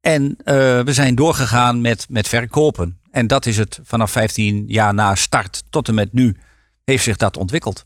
En 0.06 0.36
eh, 0.44 0.54
we 0.80 0.92
zijn 0.92 1.14
doorgegaan 1.14 1.80
met, 1.80 2.06
met 2.08 2.28
verkopen. 2.28 2.98
En 3.10 3.26
dat 3.26 3.46
is 3.46 3.56
het 3.56 3.80
vanaf 3.82 4.10
15 4.10 4.64
jaar 4.66 4.94
na 4.94 5.14
start 5.14 5.62
tot 5.70 5.88
en 5.88 5.94
met 5.94 6.12
nu 6.12 6.36
heeft 6.84 7.04
zich 7.04 7.16
dat 7.16 7.36
ontwikkeld. 7.36 7.84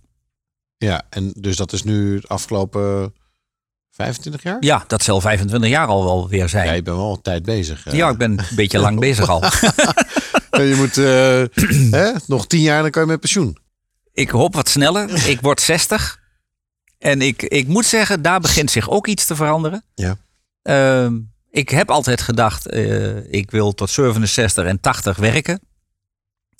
Ja, 0.76 1.02
en 1.10 1.32
dus 1.36 1.56
dat 1.56 1.72
is 1.72 1.82
nu 1.82 2.20
de 2.20 2.26
afgelopen 2.28 3.14
25 3.90 4.42
jaar? 4.42 4.56
Ja, 4.60 4.84
dat 4.86 5.02
zal 5.02 5.20
25 5.20 5.70
jaar 5.70 5.86
al 5.86 6.04
wel 6.04 6.28
weer 6.28 6.48
zijn. 6.48 6.64
Ja, 6.64 6.70
Ja, 6.70 6.76
je 6.76 6.82
bent 6.82 6.96
wel 6.96 7.12
een 7.12 7.22
tijd 7.22 7.42
bezig. 7.42 7.86
eh. 7.86 8.08
ik 8.08 8.16
ben 8.18 8.38
een 8.38 8.44
beetje 8.56 8.78
lang 8.78 8.98
bezig 9.08 9.28
al. 9.28 9.42
Je 10.50 10.74
moet 10.76 10.98
eh, 10.98 11.92
hè, 12.00 12.12
nog 12.26 12.46
10 12.46 12.60
jaar, 12.60 12.82
dan 12.82 12.90
kan 12.90 13.02
je 13.02 13.08
met 13.08 13.20
pensioen. 13.20 13.56
Ik 14.12 14.30
hoop 14.30 14.54
wat 14.54 14.68
sneller. 14.68 15.26
Ik 15.28 15.40
word 15.40 15.60
60. 15.60 16.20
En 16.98 17.22
ik, 17.22 17.42
ik 17.42 17.66
moet 17.66 17.84
zeggen, 17.86 18.22
daar 18.22 18.40
begint 18.40 18.70
zich 18.70 18.88
ook 18.90 19.06
iets 19.06 19.26
te 19.26 19.36
veranderen. 19.36 19.84
Ja. 19.94 20.16
Ehm, 20.62 21.18
ik 21.50 21.68
heb 21.68 21.90
altijd 21.90 22.20
gedacht, 22.20 22.66
eh, 22.66 23.32
ik 23.32 23.50
wil 23.50 23.72
tot 23.72 23.90
67 23.90 24.64
en 24.64 24.80
80 24.80 25.16
werken. 25.16 25.60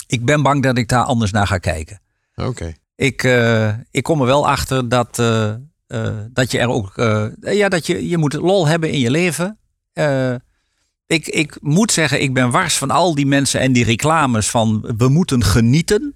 Ik 0.07 0.25
ben 0.25 0.43
bang 0.43 0.63
dat 0.63 0.79
ik 0.79 0.89
daar 0.89 1.05
anders 1.05 1.31
naar 1.31 1.47
ga 1.47 1.59
kijken. 1.59 2.01
Oké. 2.35 2.75
Ik, 2.95 3.23
eh, 3.23 3.73
ik 3.91 4.03
kom 4.03 4.21
er 4.21 4.27
wel 4.27 4.49
achter 4.49 4.89
dat, 4.89 5.19
eh, 5.19 5.55
dat 6.31 6.51
je 6.51 6.59
er 6.59 6.69
ook. 6.69 6.93
ja, 7.41 7.69
dat 7.69 7.87
je, 7.87 8.09
je 8.09 8.19
moet 8.19 8.33
lol 8.33 8.67
hebben 8.67 8.91
in 8.91 8.99
je 8.99 9.11
leven. 9.11 9.59
Ik, 11.07 11.27
ik 11.27 11.57
moet 11.61 11.93
zeggen, 11.93 12.23
ik 12.23 12.35
ben 12.35 12.51
wars 12.51 12.77
van 12.77 12.91
al 12.91 13.15
die 13.15 13.27
mensen 13.27 13.61
en 13.61 13.73
die 13.73 13.85
reclames 13.85 14.51
van 14.51 14.95
we 14.97 15.09
moeten 15.09 15.45
genieten. 15.45 16.15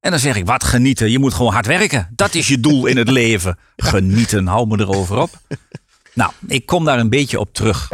En 0.00 0.10
dan 0.10 0.20
zeg 0.20 0.36
ik, 0.36 0.46
wat 0.46 0.64
genieten? 0.64 1.10
Je 1.10 1.18
moet 1.18 1.34
gewoon 1.34 1.52
hard 1.52 1.66
werken. 1.66 2.08
Dat 2.14 2.34
is 2.34 2.48
je 2.48 2.60
doel 2.60 2.86
in 2.86 2.96
het 2.96 3.08
leven. 3.20 3.58
Genieten, 3.76 4.46
hou 4.46 4.66
me 4.66 4.80
erover 4.80 5.18
op. 5.18 5.30
Nou, 6.16 6.32
ik 6.46 6.66
kom 6.66 6.84
daar 6.84 6.98
een 6.98 7.10
beetje 7.10 7.40
op 7.40 7.52
terug. 7.52 7.88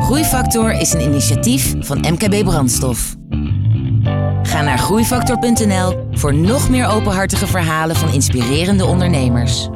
Groeifactor 0.00 0.72
is 0.72 0.92
een 0.92 1.00
initiatief 1.00 1.74
van 1.78 1.98
MKB 1.98 2.44
Brandstof. 2.44 3.14
Ga 4.42 4.62
naar 4.62 4.78
groeifactor.nl 4.78 6.08
voor 6.10 6.34
nog 6.34 6.68
meer 6.68 6.86
openhartige 6.86 7.46
verhalen 7.46 7.96
van 7.96 8.12
inspirerende 8.12 8.84
ondernemers. 8.84 9.68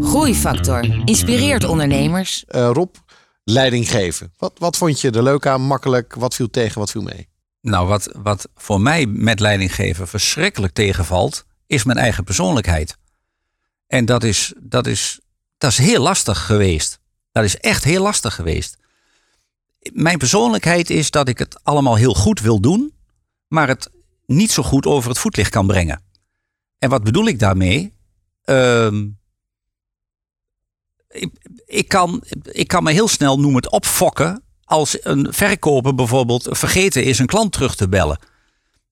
Groeifactor 0.00 1.02
inspireert 1.04 1.64
ondernemers. 1.64 2.44
Eh, 2.44 2.70
Rob, 2.72 2.94
leiding 3.44 3.90
geven. 3.90 4.32
Wat, 4.36 4.52
wat 4.58 4.76
vond 4.76 5.00
je 5.00 5.10
er 5.10 5.22
leuk 5.22 5.46
aan, 5.46 5.60
makkelijk? 5.60 6.14
Wat 6.14 6.34
viel 6.34 6.50
tegen, 6.50 6.78
wat 6.78 6.90
viel 6.90 7.02
mee? 7.02 7.28
Nou, 7.60 7.86
wat, 7.86 8.10
wat 8.22 8.48
voor 8.54 8.80
mij 8.80 9.06
met 9.06 9.40
leidinggeven 9.40 10.08
verschrikkelijk 10.08 10.72
tegenvalt, 10.72 11.44
is 11.66 11.84
mijn 11.84 11.98
eigen 11.98 12.24
persoonlijkheid. 12.24 12.96
En 13.88 14.04
dat 14.04 14.24
is, 14.24 14.52
dat 14.56 14.86
is, 14.86 15.20
dat 15.58 15.70
is 15.70 15.78
heel 15.78 16.02
lastig 16.02 16.46
geweest. 16.46 16.98
Dat 17.32 17.44
is 17.44 17.56
echt 17.56 17.84
heel 17.84 18.02
lastig 18.02 18.34
geweest. 18.34 18.76
Mijn 19.92 20.18
persoonlijkheid 20.18 20.90
is 20.90 21.10
dat 21.10 21.28
ik 21.28 21.38
het 21.38 21.64
allemaal 21.64 21.94
heel 21.94 22.14
goed 22.14 22.40
wil 22.40 22.60
doen, 22.60 22.94
maar 23.46 23.68
het 23.68 23.90
niet 24.26 24.50
zo 24.50 24.62
goed 24.62 24.86
over 24.86 25.08
het 25.08 25.18
voetlicht 25.18 25.50
kan 25.50 25.66
brengen. 25.66 26.02
En 26.78 26.90
wat 26.90 27.04
bedoel 27.04 27.26
ik 27.26 27.38
daarmee? 27.38 27.94
Ehm, 28.44 29.06
ik, 31.64 31.88
kan, 31.88 32.22
ik 32.42 32.68
kan 32.68 32.82
me 32.82 32.92
heel 32.92 33.08
snel, 33.08 33.40
noem 33.40 33.56
het 33.56 33.70
opfokken, 33.70 34.42
als 34.64 35.04
een 35.04 35.32
verkoper 35.32 35.94
bijvoorbeeld 35.94 36.48
vergeten 36.50 37.04
is 37.04 37.18
een 37.18 37.26
klant 37.26 37.52
terug 37.52 37.74
te 37.74 37.88
bellen. 37.88 38.18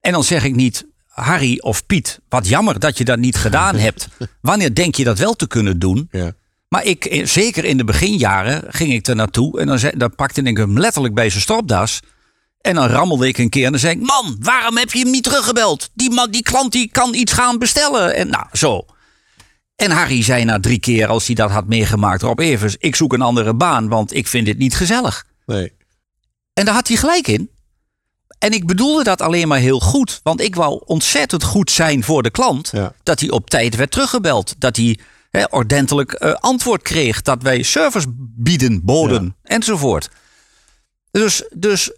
En 0.01 0.13
dan 0.13 0.25
zeg 0.25 0.45
ik 0.45 0.55
niet, 0.55 0.87
Harry 1.17 1.59
of 1.61 1.87
Piet, 1.87 2.21
wat 2.29 2.49
jammer 2.49 2.79
dat 2.79 2.99
je 2.99 3.05
dat 3.05 3.19
niet 3.19 3.37
gedaan 3.37 3.77
hebt. 3.77 4.09
Wanneer 4.41 4.75
denk 4.75 4.95
je 4.95 5.05
dat 5.05 5.19
wel 5.19 5.35
te 5.35 5.47
kunnen 5.47 5.79
doen? 5.79 6.09
Ja. 6.11 6.33
Maar 6.69 6.85
ik, 6.85 7.05
eh, 7.05 7.27
zeker 7.27 7.65
in 7.65 7.77
de 7.77 7.85
beginjaren, 7.85 8.65
ging 8.69 8.93
ik 8.93 9.07
er 9.07 9.17
naartoe 9.17 9.61
en 9.61 9.67
dan, 9.67 9.79
zei, 9.79 9.93
dan 9.97 10.15
pakte 10.15 10.43
ik 10.43 10.57
hem 10.57 10.79
letterlijk 10.79 11.15
bij 11.15 11.31
zijn 11.31 11.43
stropdas. 11.43 12.01
En 12.61 12.75
dan 12.75 12.87
rammelde 12.87 13.29
ik 13.29 13.39
een 13.39 13.49
keer 13.49 13.65
en 13.65 13.71
dan 13.71 13.81
zei 13.81 13.95
ik, 13.95 14.01
man, 14.01 14.37
waarom 14.41 14.77
heb 14.77 14.93
je 14.93 14.99
hem 14.99 15.11
niet 15.11 15.23
teruggebeld? 15.23 15.91
Die, 15.95 16.11
man, 16.11 16.31
die 16.31 16.43
klant 16.43 16.73
die 16.73 16.91
kan 16.91 17.15
iets 17.15 17.33
gaan 17.33 17.59
bestellen. 17.59 18.15
En 18.15 18.29
nou, 18.29 18.47
zo. 18.53 18.85
En 19.77 19.91
Harry 19.91 20.23
zei 20.23 20.45
na 20.45 20.61
drie 20.61 20.79
keer, 20.79 21.07
als 21.07 21.27
hij 21.27 21.35
dat 21.35 21.51
had 21.51 21.67
meegemaakt, 21.67 22.23
Rob 22.23 22.41
Evers, 22.41 22.77
ik 22.79 22.97
zoek 22.97 23.13
een 23.13 23.23
andere 23.23 23.55
baan, 23.55 23.89
want 23.89 24.15
ik 24.15 24.27
vind 24.27 24.47
dit 24.47 24.59
niet 24.59 24.75
gezellig. 24.75 25.25
Nee. 25.47 25.73
En 26.53 26.65
daar 26.65 26.75
had 26.75 26.89
hij 26.89 26.97
gelijk 26.97 27.29
in. 27.29 27.51
En 28.39 28.53
ik 28.53 28.67
bedoelde 28.67 29.05
dat 29.05 29.21
alleen 29.21 29.49
maar 29.49 29.59
heel 29.59 29.81
goed. 29.81 30.21
Want 30.23 30.41
ik 30.41 30.55
wou 30.55 30.83
ontzettend 30.85 31.43
goed 31.45 31.71
zijn 31.71 32.05
voor 32.05 32.23
de 32.23 32.31
klant. 32.31 32.71
Ja. 32.73 32.93
Dat 33.03 33.21
hij 33.21 33.31
op 33.31 33.51
tijd 33.51 33.77
werd 33.77 33.91
teruggebeld. 33.91 34.55
Dat 34.59 34.77
hij 34.77 34.99
ordentelijk 35.51 36.13
eh, 36.13 36.33
antwoord 36.33 36.83
kreeg. 36.83 37.23
Dat 37.23 37.43
wij 37.43 37.63
service 37.63 38.07
bieden, 38.19 38.85
boden 38.85 39.37
enzovoort. 39.43 40.09
Dus, 41.11 41.45
dus 41.55 41.93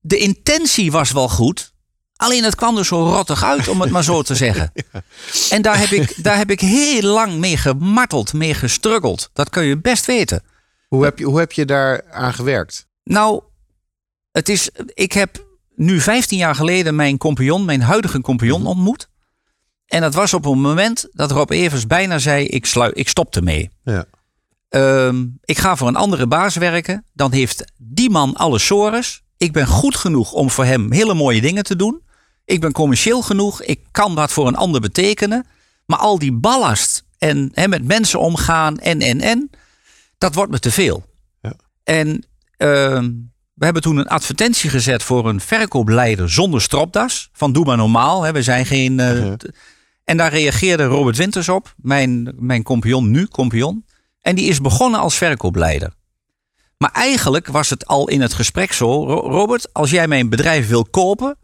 de 0.00 0.16
intentie 0.16 0.92
was 0.92 1.12
wel 1.12 1.28
goed. 1.28 1.72
Alleen 2.16 2.44
het 2.44 2.54
kwam 2.54 2.78
er 2.78 2.84
zo 2.84 3.04
rottig 3.04 3.44
uit, 3.44 3.68
om 3.68 3.80
het 3.80 3.90
maar 3.90 4.04
zo 4.04 4.22
te 4.22 4.34
zeggen. 4.34 4.72
En 5.50 5.62
daar 5.62 5.78
heb, 5.78 5.88
ik, 5.88 6.24
daar 6.24 6.36
heb 6.36 6.50
ik 6.50 6.60
heel 6.60 7.02
lang 7.02 7.34
mee 7.34 7.56
gemarteld, 7.56 8.32
mee 8.32 8.54
gestruggeld. 8.54 9.30
Dat 9.32 9.50
kun 9.50 9.64
je 9.64 9.78
best 9.78 10.06
weten. 10.06 10.42
Hoe 10.88 11.04
heb 11.04 11.18
je, 11.18 11.24
hoe 11.24 11.38
heb 11.38 11.52
je 11.52 11.64
daar 11.64 12.04
aan 12.10 12.34
gewerkt? 12.34 12.86
Nou, 13.04 13.42
het 14.32 14.48
is, 14.48 14.70
ik 14.94 15.12
heb 15.12 15.44
nu 15.74 16.00
15 16.00 16.38
jaar 16.38 16.54
geleden 16.54 16.94
mijn 16.94 17.18
compagnon, 17.18 17.64
mijn 17.64 17.82
huidige 17.82 18.20
compagnon 18.20 18.66
ontmoet. 18.66 19.08
En 19.86 20.00
dat 20.00 20.14
was 20.14 20.34
op 20.34 20.44
een 20.44 20.60
moment 20.60 21.08
dat 21.12 21.30
Rob 21.30 21.50
Evers 21.50 21.86
bijna 21.86 22.18
zei, 22.18 22.46
ik, 22.46 22.66
slui, 22.66 22.90
ik 22.92 23.08
stop 23.08 23.36
ermee. 23.36 23.70
Ja. 23.84 24.04
Ehm, 24.68 25.26
ik 25.44 25.58
ga 25.58 25.76
voor 25.76 25.88
een 25.88 25.96
andere 25.96 26.26
baas 26.26 26.56
werken. 26.56 27.04
Dan 27.12 27.32
heeft 27.32 27.72
die 27.76 28.10
man 28.10 28.36
alle 28.36 28.58
sores. 28.58 29.22
Ik 29.36 29.52
ben 29.52 29.66
goed 29.66 29.96
genoeg 29.96 30.32
om 30.32 30.50
voor 30.50 30.64
hem 30.64 30.92
hele 30.92 31.14
mooie 31.14 31.40
dingen 31.40 31.64
te 31.64 31.76
doen. 31.76 32.02
Ik 32.44 32.60
ben 32.60 32.72
commercieel 32.72 33.22
genoeg. 33.22 33.62
Ik 33.62 33.80
kan 33.90 34.14
wat 34.14 34.32
voor 34.32 34.46
een 34.46 34.56
ander 34.56 34.80
betekenen. 34.80 35.46
Maar 35.86 35.98
al 35.98 36.18
die 36.18 36.32
ballast 36.32 37.04
en 37.18 37.52
met 37.68 37.84
mensen 37.84 38.20
omgaan 38.20 38.78
en, 38.78 39.00
en, 39.00 39.20
en. 39.20 39.50
Dat 40.18 40.34
wordt 40.34 40.52
me 40.52 40.58
te 40.58 40.70
veel. 40.70 41.04
Ja. 41.40 41.54
En 41.84 42.26
ehm, 42.56 43.10
we 43.62 43.68
hebben 43.68 43.82
toen 43.82 43.96
een 43.96 44.08
advertentie 44.08 44.70
gezet 44.70 45.02
voor 45.02 45.28
een 45.28 45.40
verkoopleider 45.40 46.30
zonder 46.30 46.62
stropdas. 46.62 47.28
Van 47.32 47.52
doe 47.52 47.64
maar 47.64 47.76
normaal. 47.76 48.22
Hè, 48.22 48.32
we 48.32 48.42
zijn 48.42 48.66
geen... 48.66 49.00
eh, 49.00 49.32
t- 49.32 49.48
En 50.04 50.16
daar 50.16 50.30
reageerde 50.30 50.84
Robert 50.84 51.16
Winters 51.16 51.48
op. 51.48 51.74
Mijn, 51.76 52.32
mijn 52.38 52.62
compagnon 52.62 53.10
nu, 53.10 53.26
compagnon. 53.28 53.84
En 54.20 54.34
die 54.34 54.48
is 54.48 54.60
begonnen 54.60 55.00
als 55.00 55.16
verkoopleider. 55.16 55.92
Maar 56.78 56.90
eigenlijk 56.92 57.46
was 57.46 57.70
het 57.70 57.86
al 57.86 58.08
in 58.08 58.20
het 58.20 58.32
gesprek 58.34 58.72
zo. 58.72 59.04
Robert, 59.14 59.72
als 59.72 59.90
jij 59.90 60.08
mijn 60.08 60.28
bedrijf 60.28 60.68
wil 60.68 60.84
kopen. 60.84 61.36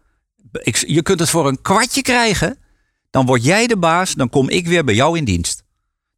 Ik, 0.53 0.77
je 0.77 1.03
kunt 1.03 1.21
het 1.21 1.31
voor 1.31 1.49
een 1.49 1.63
kwartje 1.63 2.03
krijgen. 2.03 2.59
Dan 3.11 3.27
word 3.27 3.45
jij 3.45 3.67
de 3.67 3.77
baas. 3.77 4.15
Dan 4.15 4.29
kom 4.29 4.49
ik 4.49 4.67
weer 4.67 4.85
bij 4.85 4.95
jou 4.95 5.17
in 5.19 5.25
dienst. 5.25 5.63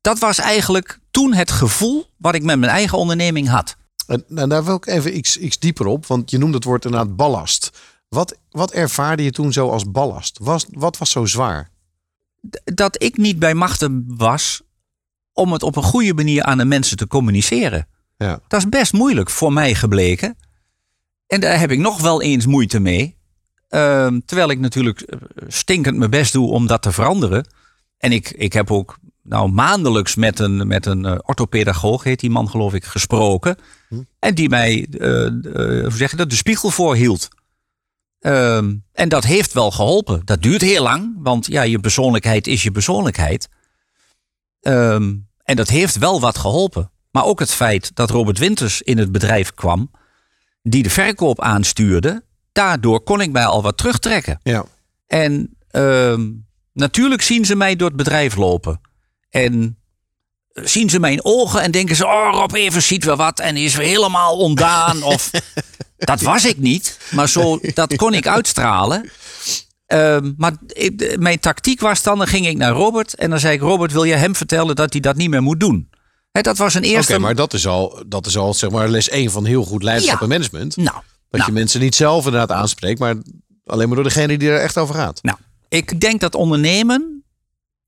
Dat 0.01 0.19
was 0.19 0.39
eigenlijk 0.39 0.99
toen 1.11 1.35
het 1.35 1.51
gevoel 1.51 2.07
wat 2.17 2.35
ik 2.35 2.43
met 2.43 2.59
mijn 2.59 2.73
eigen 2.73 2.99
onderneming 2.99 3.49
had. 3.49 3.77
En, 4.11 4.25
nou, 4.29 4.49
daar 4.49 4.65
wil 4.65 4.75
ik 4.75 4.87
even 4.87 5.17
iets, 5.17 5.37
iets 5.37 5.59
dieper 5.59 5.87
op. 5.87 6.07
Want 6.07 6.31
je 6.31 6.39
noemde 6.39 6.57
het 6.57 6.65
woord 6.65 6.85
inderdaad 6.85 7.17
ballast. 7.17 7.71
Wat, 8.09 8.39
wat 8.51 8.73
ervaarde 8.73 9.23
je 9.23 9.31
toen 9.31 9.53
zo 9.53 9.69
als 9.69 9.91
ballast? 9.91 10.39
Was, 10.39 10.67
wat 10.71 10.99
was 10.99 11.11
zo 11.11 11.27
zwaar? 11.27 11.71
Dat 12.65 13.03
ik 13.03 13.17
niet 13.17 13.39
bij 13.39 13.55
machten 13.55 14.05
was 14.07 14.63
om 15.33 15.53
het 15.53 15.63
op 15.63 15.77
een 15.77 15.83
goede 15.83 16.15
manier 16.15 16.43
aan 16.43 16.59
de 16.59 16.65
mensen 16.65 16.97
te 16.97 17.07
communiceren. 17.07 17.89
Ja. 18.17 18.41
Dat 18.49 18.61
is 18.61 18.69
best 18.69 18.93
moeilijk 18.93 19.31
voor 19.31 19.53
mij 19.53 19.75
gebleken. 19.75 20.37
En 21.27 21.41
daar 21.41 21.59
heb 21.59 21.71
ik 21.71 21.79
nog 21.79 22.01
wel 22.01 22.23
eens 22.23 22.47
moeite 22.47 22.81
mee. 22.81 23.17
Ehm, 23.69 24.21
terwijl 24.25 24.51
ik 24.51 24.59
natuurlijk 24.59 25.01
eh, 25.01 25.19
stinkend 25.47 25.97
mijn 25.97 26.11
best 26.11 26.33
doe 26.33 26.51
om 26.51 26.67
dat 26.67 26.83
te 26.83 26.93
veranderen. 26.93 27.47
En 27.99 28.13
ik, 28.13 28.31
ik 28.31 28.53
heb 28.53 28.71
ook 28.71 28.99
nou, 29.31 29.51
maandelijks 29.51 30.15
met 30.15 30.39
een, 30.39 30.67
met 30.67 30.87
een 30.87 31.05
uh, 31.05 31.19
orthopedagoog, 31.23 32.05
heet 32.05 32.21
die 32.21 32.31
man 32.31 32.51
geloof 32.51 32.75
ik, 32.75 32.85
gesproken. 32.85 33.57
Hm. 33.89 34.03
En 34.19 34.35
die 34.35 34.49
mij, 34.49 34.87
uh, 34.91 35.09
hoe 35.83 35.93
zeg 35.93 36.11
je 36.11 36.17
dat, 36.17 36.31
de 36.31 36.37
spiegel 36.37 36.71
voorhield. 36.71 37.29
Ehm, 38.21 38.75
en 38.93 39.09
dat 39.09 39.25
heeft 39.25 39.53
wel 39.53 39.71
geholpen. 39.71 40.23
Dat 40.25 40.43
duurt 40.43 40.61
heel 40.61 40.83
lang, 40.83 41.13
want 41.19 41.47
ja, 41.47 41.63
je 41.63 41.79
persoonlijkheid 41.79 42.47
is 42.47 42.63
je 42.63 42.71
persoonlijkheid. 42.71 43.49
Ehm, 44.61 45.15
en 45.45 45.57
dat 45.57 45.69
heeft 45.69 45.99
wel 45.99 46.21
wat 46.21 46.39
geholpen. 46.39 46.91
Maar 47.11 47.25
ook 47.25 47.39
het 47.39 47.55
feit 47.55 47.91
dat 47.95 48.11
Robert 48.11 48.39
Winters 48.39 48.83
in 48.83 48.99
het 48.99 49.13
bedrijf 49.13 49.55
kwam, 49.55 49.91
die 50.63 50.83
de 50.83 50.91
verkoop 50.91 51.41
aanstuurde, 51.41 52.23
daardoor 52.53 53.01
kon 53.01 53.21
ik 53.21 53.33
mij 53.33 53.45
al 53.45 53.63
wat 53.63 53.77
terugtrekken. 53.77 54.41
Ja. 54.43 54.65
En 55.07 55.57
ehm, 55.69 56.31
natuurlijk 56.73 57.23
zien 57.23 57.45
ze 57.45 57.57
mij 57.57 57.77
door 57.77 57.89
het 57.89 57.97
bedrijf 57.97 58.37
lopen. 58.37 58.81
En 59.31 59.79
zien 60.55 60.91
ze 60.91 61.01
mijn 61.01 61.25
ogen 61.25 61.63
en 61.63 61.71
denken 61.71 61.97
ze: 61.97 62.07
Oh, 62.07 62.29
Rob 62.33 62.55
even 62.55 62.83
ziet 62.83 63.05
wel 63.05 63.17
wat 63.17 63.41
en 63.41 63.57
is 63.57 63.75
weer 63.75 63.87
helemaal 63.87 64.37
ondaan. 64.37 65.03
Of 65.15 65.31
dat 65.97 66.21
was 66.21 66.45
ik 66.45 66.59
niet, 66.59 66.99
maar 67.11 67.29
zo, 67.29 67.59
dat 67.75 67.97
kon 67.97 68.15
ik 68.15 68.27
uitstralen. 68.27 69.11
Ehm, 69.87 70.33
maar 70.37 70.53
mijn 71.19 71.41
tactiek 71.41 71.81
was 71.81 72.03
dan: 72.03 72.19
dan 72.19 72.27
ging 72.27 72.47
ik 72.47 72.57
naar 72.57 72.73
Robert 72.73 73.15
en 73.15 73.31
dan 73.31 73.41
zei 73.41 73.55
ik: 73.55 73.61
Robert, 73.61 73.93
wil 73.93 74.05
je 74.05 74.15
hem 74.15 74.37
vertellen 74.37 74.77
dat 74.77 74.93
hij 74.93 75.01
dat 75.01 75.17
niet 75.17 75.31
meer 75.31 75.43
moet 75.43 75.61
doen? 75.61 75.89
dat 76.33 76.57
was 76.57 76.75
een 76.75 76.83
eerste. 76.83 77.13
Oké, 77.13 77.21
maar 77.21 77.35
dat 77.35 77.53
is 77.53 77.67
al, 77.67 78.03
dat 78.07 78.27
is 78.27 78.37
al 78.37 78.55
zeg 78.55 78.71
maar 78.71 78.89
les 78.89 79.09
1 79.09 79.31
van 79.31 79.45
heel 79.45 79.65
goed 79.65 79.83
leiderschap 79.83 80.21
en 80.21 80.29
management. 80.29 80.77
Nou, 80.77 80.89
dat 80.95 81.05
je 81.31 81.39
nou. 81.39 81.53
mensen 81.53 81.81
niet 81.81 81.95
zelf 81.95 82.25
inderdaad 82.25 82.51
aanspreekt, 82.51 82.99
maar 82.99 83.17
alleen 83.67 83.87
maar 83.87 83.97
door 83.97 84.05
degene 84.05 84.39
die 84.39 84.51
er 84.51 84.61
echt 84.61 84.79
over 84.79 84.95
gaat. 84.95 85.23
Nou, 85.23 85.39
ik 85.69 86.01
denk 86.01 86.21
dat 86.21 86.35
ondernemen 86.35 87.25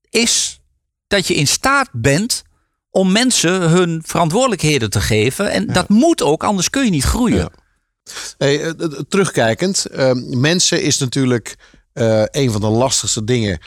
is 0.09 0.59
dat 1.07 1.27
je 1.27 1.33
in 1.33 1.47
staat 1.47 1.89
bent 1.91 2.43
om 2.89 3.11
mensen 3.11 3.69
hun 3.69 4.01
verantwoordelijkheden 4.05 4.89
te 4.89 5.01
geven. 5.01 5.51
En 5.51 5.67
dat 5.67 5.89
moet 5.89 6.21
ook, 6.21 6.43
anders 6.43 6.69
kun 6.69 6.83
je 6.83 6.89
niet 6.89 7.03
groeien. 7.03 7.51
Hey, 8.37 8.61
eh, 8.61 8.69
eh, 8.69 8.91
terugkijkend, 9.09 9.85
uh, 9.91 10.11
mensen 10.27 10.83
is 10.83 10.97
natuurlijk 10.97 11.55
uh, 11.93 12.23
een 12.31 12.51
van 12.51 12.61
de 12.61 12.67
lastigste 12.67 13.23
dingen 13.23 13.59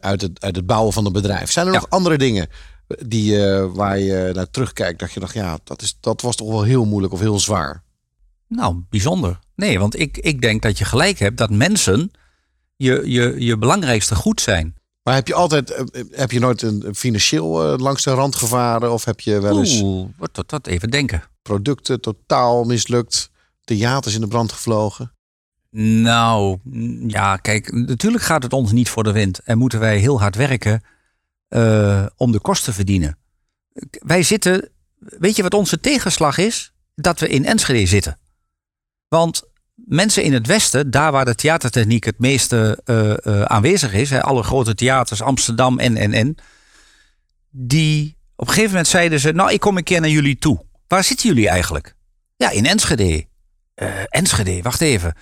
uit, 0.00 0.22
het, 0.22 0.40
uit 0.40 0.56
het 0.56 0.66
bouwen 0.66 0.92
van 0.92 1.06
een 1.06 1.12
bedrijf. 1.12 1.50
Zijn 1.50 1.66
er 1.66 1.72
nog 1.72 1.90
andere 1.90 2.18
dingen 2.18 2.48
die, 3.06 3.38
waar 3.74 3.98
je 3.98 4.30
naar 4.34 4.50
terugkijkt, 4.50 4.98
dat 4.98 5.12
je 5.12 5.20
dacht, 5.20 5.34
ja, 5.34 5.58
dat, 5.64 5.82
is, 5.82 5.96
dat 6.00 6.20
was 6.20 6.36
toch 6.36 6.48
wel 6.48 6.62
heel 6.62 6.84
moeilijk 6.84 7.12
of 7.12 7.20
heel 7.20 7.40
zwaar? 7.40 7.82
Nou, 8.48 8.82
bijzonder. 8.90 9.38
Nee, 9.54 9.78
want 9.78 9.98
ik, 9.98 10.18
ik 10.18 10.40
denk 10.40 10.62
dat 10.62 10.78
je 10.78 10.84
gelijk 10.84 11.18
hebt 11.18 11.36
dat 11.36 11.50
mensen 11.50 12.10
je, 12.76 13.02
je, 13.04 13.34
je 13.38 13.58
belangrijkste 13.58 14.14
goed 14.14 14.40
zijn. 14.40 14.77
Maar 15.08 15.16
heb 15.16 15.26
je 15.26 15.34
altijd, 15.34 15.70
eh, 15.70 16.04
heb 16.10 16.30
je 16.30 16.38
nooit 16.38 16.62
een 16.62 16.94
financieel 16.94 17.72
eh, 17.72 17.78
langs 17.78 18.04
de 18.04 18.10
rand 18.10 18.36
gevaren? 18.36 18.92
Of 18.92 19.04
heb 19.04 19.20
je 19.20 19.40
wel 19.40 19.58
eens. 19.58 19.80
Oeh, 19.80 20.08
wat 20.16 20.48
dat 20.48 20.66
even 20.66 20.90
denken. 20.90 21.22
Producten 21.42 22.00
totaal 22.00 22.64
mislukt, 22.64 23.30
theaters 23.64 24.14
in 24.14 24.20
de 24.20 24.28
brand 24.28 24.52
gevlogen? 24.52 25.12
Nou, 25.70 26.58
ja, 27.06 27.36
kijk, 27.36 27.72
natuurlijk 27.72 28.22
gaat 28.22 28.42
het 28.42 28.52
ons 28.52 28.72
niet 28.72 28.88
voor 28.88 29.04
de 29.04 29.12
wind. 29.12 29.38
En 29.38 29.58
moeten 29.58 29.80
wij 29.80 29.98
heel 29.98 30.20
hard 30.20 30.36
werken 30.36 30.82
uh, 31.48 32.06
om 32.16 32.32
de 32.32 32.40
kosten 32.40 32.66
te 32.66 32.72
verdienen. 32.72 33.18
Wij 33.90 34.22
zitten, 34.22 34.68
weet 34.98 35.36
je 35.36 35.42
wat 35.42 35.54
onze 35.54 35.80
tegenslag 35.80 36.38
is? 36.38 36.72
Dat 36.94 37.20
we 37.20 37.28
in 37.28 37.44
Enschede 37.44 37.86
zitten. 37.86 38.18
Want 39.08 39.42
mensen 39.84 40.22
in 40.22 40.32
het 40.32 40.46
Westen, 40.46 40.90
daar 40.90 41.12
waar 41.12 41.24
de 41.24 41.34
theatertechniek 41.34 42.04
het 42.04 42.18
meeste 42.18 42.78
uh, 42.84 43.14
uh, 43.24 43.42
aanwezig 43.42 43.92
is, 43.92 44.10
hè, 44.10 44.22
alle 44.22 44.42
grote 44.42 44.74
theaters, 44.74 45.22
Amsterdam 45.22 45.78
en, 45.78 45.96
en, 45.96 46.12
en, 46.12 46.34
die 47.50 48.16
op 48.36 48.46
een 48.46 48.52
gegeven 48.52 48.70
moment 48.70 48.88
zeiden 48.88 49.20
ze, 49.20 49.32
nou 49.32 49.52
ik 49.52 49.60
kom 49.60 49.76
een 49.76 49.82
keer 49.82 50.00
naar 50.00 50.10
jullie 50.10 50.38
toe. 50.38 50.64
Waar 50.88 51.04
zitten 51.04 51.28
jullie 51.28 51.48
eigenlijk? 51.48 51.94
Ja, 52.36 52.50
in 52.50 52.66
Enschede. 52.66 53.26
Uh, 53.82 53.88
Enschede, 54.08 54.62
wacht 54.62 54.80
even. 54.80 55.14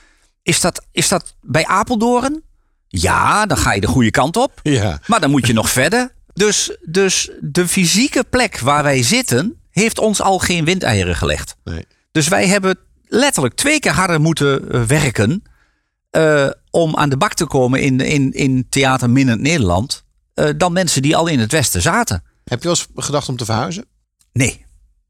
Is 0.42 0.61
dat, 0.61 0.87
is 0.92 1.09
dat 1.09 1.37
bij 1.40 1.66
Apeldoorn? 1.66 2.42
Ja, 2.88 3.47
dan 3.47 3.57
ga 3.57 3.73
je 3.73 3.81
de 3.81 3.87
goede 3.87 4.11
kant 4.11 4.37
op. 4.37 4.61
Ja. 4.62 5.01
Maar 5.07 5.21
dan 5.21 5.31
moet 5.31 5.47
je 5.47 5.53
nog 5.53 5.71
verder. 5.71 6.12
Dus, 6.33 6.77
dus 6.83 7.31
de 7.40 7.69
fysieke 7.69 8.25
plek 8.31 8.59
waar 8.59 8.83
wij 8.83 9.03
zitten, 9.03 9.61
heeft 9.71 9.99
ons 9.99 10.23
al 10.23 10.38
geen 10.38 10.64
windeieren 10.64 11.16
gelegd. 11.16 11.57
Nee. 11.64 11.87
Dus 12.12 12.29
wij 12.29 12.47
hebben 12.47 12.79
letterlijk 13.09 13.55
twee 13.55 13.81
keer 13.81 13.92
harder 13.92 14.21
moeten 14.21 14.73
eh, 14.73 14.83
werken. 14.83 15.42
Uh, 16.11 16.51
om 16.71 16.97
aan 16.97 17.09
de 17.09 17.16
bak 17.16 17.35
te 17.35 17.47
komen 17.47 17.81
in, 17.81 18.01
in, 18.01 18.33
in 18.33 18.66
Theater 18.69 19.11
Minnend 19.11 19.40
Nederland. 19.40 20.05
Uh, 20.35 20.49
dan 20.57 20.73
mensen 20.73 21.03
die 21.03 21.16
al 21.16 21.27
in 21.27 21.38
het 21.38 21.53
Westen 21.53 21.83
zaten. 21.83 22.23
Heb 22.45 22.62
je 22.62 22.69
wel 22.69 22.77
eens 22.77 22.88
gedacht 22.95 23.29
om 23.29 23.37
te 23.37 23.45
verhuizen? 23.45 23.85
Nee, 24.33 24.66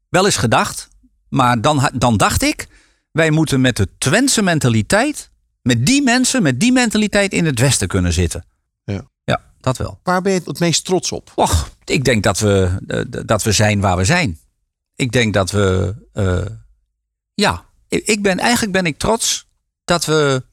wel 0.09 0.25
eens 0.25 0.35
gedacht. 0.35 0.87
Maar 1.29 1.61
dan, 1.61 1.89
dan 1.93 2.17
dacht 2.17 2.41
ik, 2.41 2.67
wij 3.11 3.31
moeten 3.31 3.61
met 3.61 3.77
de 3.77 3.87
Twentse 3.97 4.41
mentaliteit. 4.41 5.29
Met 5.61 5.85
die 5.85 6.01
mensen, 6.01 6.43
met 6.43 6.59
die 6.59 6.71
mentaliteit 6.71 7.33
in 7.33 7.45
het 7.45 7.59
Westen 7.59 7.87
kunnen 7.87 8.13
zitten. 8.13 8.45
Ja, 8.83 9.01
ja 9.23 9.41
dat 9.59 9.77
wel. 9.77 9.99
Waar 10.03 10.21
ben 10.21 10.33
je 10.33 10.41
het 10.45 10.59
meest 10.59 10.85
trots 10.85 11.11
op? 11.11 11.31
Och, 11.35 11.69
ik 11.85 12.03
denk 12.03 12.23
dat 12.23 12.39
we, 12.39 12.69
dat 13.25 13.43
we 13.43 13.51
zijn 13.51 13.79
waar 13.79 13.97
we 13.97 14.05
zijn. 14.05 14.39
Ik 14.95 15.11
denk 15.11 15.33
dat 15.33 15.51
we, 15.51 15.95
ja, 17.33 17.66
ik 17.89 18.21
ben, 18.21 18.39
eigenlijk 18.39 18.71
ben 18.71 18.85
ik 18.85 18.97
trots 18.97 19.47
dat 19.83 20.05
we 20.05 20.43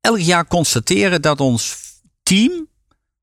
elk 0.00 0.18
jaar 0.18 0.46
constateren 0.46 1.22
dat 1.22 1.40
ons 1.40 1.76
team 2.22 2.68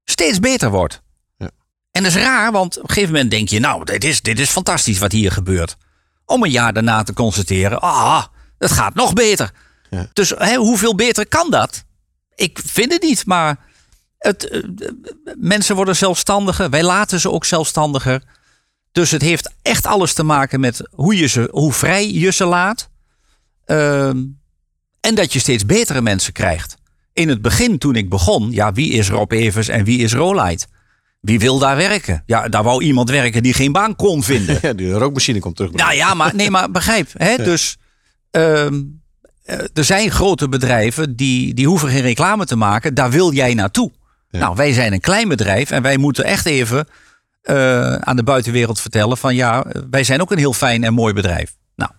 steeds 0.03 0.39
beter 0.39 0.69
wordt. 0.69 1.01
Ja. 1.37 1.49
En 1.91 2.03
dat 2.03 2.15
is 2.15 2.21
raar, 2.21 2.51
want 2.51 2.77
op 2.77 2.83
een 2.83 2.89
gegeven 2.89 3.13
moment 3.13 3.31
denk 3.31 3.49
je, 3.49 3.59
nou, 3.59 3.85
dit 3.85 4.03
is, 4.03 4.21
dit 4.21 4.39
is 4.39 4.49
fantastisch 4.49 4.99
wat 4.99 5.11
hier 5.11 5.31
gebeurt. 5.31 5.77
Om 6.25 6.43
een 6.43 6.51
jaar 6.51 6.73
daarna 6.73 7.03
te 7.03 7.13
constateren, 7.13 7.81
ah, 7.81 8.25
het 8.57 8.71
gaat 8.71 8.93
nog 8.93 9.13
beter. 9.13 9.51
Ja. 9.89 10.09
Dus 10.13 10.29
hè, 10.29 10.55
hoeveel 10.55 10.95
beter 10.95 11.27
kan 11.27 11.51
dat? 11.51 11.83
Ik 12.35 12.59
vind 12.65 12.91
het 12.91 13.01
niet, 13.01 13.25
maar 13.25 13.57
het, 14.17 14.49
eh, 14.49 14.63
mensen 15.35 15.75
worden 15.75 15.95
zelfstandiger. 15.95 16.69
Wij 16.69 16.83
laten 16.83 17.19
ze 17.19 17.31
ook 17.31 17.45
zelfstandiger. 17.45 18.23
Dus 18.91 19.11
het 19.11 19.21
heeft 19.21 19.53
echt 19.61 19.85
alles 19.85 20.13
te 20.13 20.23
maken 20.23 20.59
met 20.59 20.87
hoe, 20.91 21.15
je 21.15 21.27
ze, 21.27 21.47
hoe 21.51 21.73
vrij 21.73 22.11
je 22.11 22.31
ze 22.31 22.45
laat. 22.45 22.89
Ehm, 23.65 24.23
en 24.99 25.15
dat 25.15 25.33
je 25.33 25.39
steeds 25.39 25.65
betere 25.65 26.01
mensen 26.01 26.33
krijgt. 26.33 26.75
In 27.13 27.29
het 27.29 27.41
begin, 27.41 27.77
toen 27.77 27.95
ik 27.95 28.09
begon, 28.09 28.51
ja, 28.51 28.71
wie 28.71 28.91
is 28.91 29.09
Rob 29.09 29.31
Evers 29.31 29.67
en 29.67 29.83
wie 29.83 29.99
is 29.99 30.13
Rolite? 30.13 30.65
Wie 31.21 31.39
wil 31.39 31.59
daar 31.59 31.75
werken? 31.75 32.23
Ja, 32.25 32.47
daar 32.47 32.63
wou 32.63 32.83
iemand 32.83 33.09
werken 33.09 33.43
die 33.43 33.53
geen 33.53 33.71
baan 33.71 33.95
kon 33.95 34.23
vinden. 34.23 34.57
Ja, 34.61 34.73
de 34.73 34.91
rookmachine 34.91 35.39
komt 35.39 35.55
terug. 35.55 35.71
Nou 35.71 35.93
ja, 35.93 36.13
maar, 36.13 36.35
nee, 36.35 36.49
maar 36.49 36.71
begrijp. 36.71 37.09
Hè? 37.13 37.37
Dus 37.37 37.77
ehm, 38.31 38.81
eh, 39.43 39.59
er 39.73 39.83
zijn 39.83 40.11
grote 40.11 40.49
bedrijven 40.49 41.15
die, 41.15 41.53
die 41.53 41.67
hoeven 41.67 41.89
geen 41.89 42.01
reclame 42.01 42.45
te 42.45 42.55
maken. 42.55 42.93
Daar 42.93 43.11
wil 43.11 43.33
jij 43.33 43.53
naartoe. 43.53 43.91
Nou, 44.31 44.55
wij 44.55 44.73
zijn 44.73 44.93
een 44.93 44.99
klein 44.99 45.27
bedrijf 45.27 45.71
en 45.71 45.81
wij 45.81 45.97
moeten 45.97 46.23
echt 46.23 46.45
even 46.45 46.87
uh, 47.43 47.95
aan 47.95 48.15
de 48.15 48.23
buitenwereld 48.23 48.81
vertellen 48.81 49.17
van 49.17 49.35
ja, 49.35 49.65
wij 49.89 50.03
zijn 50.03 50.21
ook 50.21 50.31
een 50.31 50.37
heel 50.37 50.53
fijn 50.53 50.83
en 50.83 50.93
mooi 50.93 51.13
bedrijf. 51.13 51.55
Nou, 51.75 51.91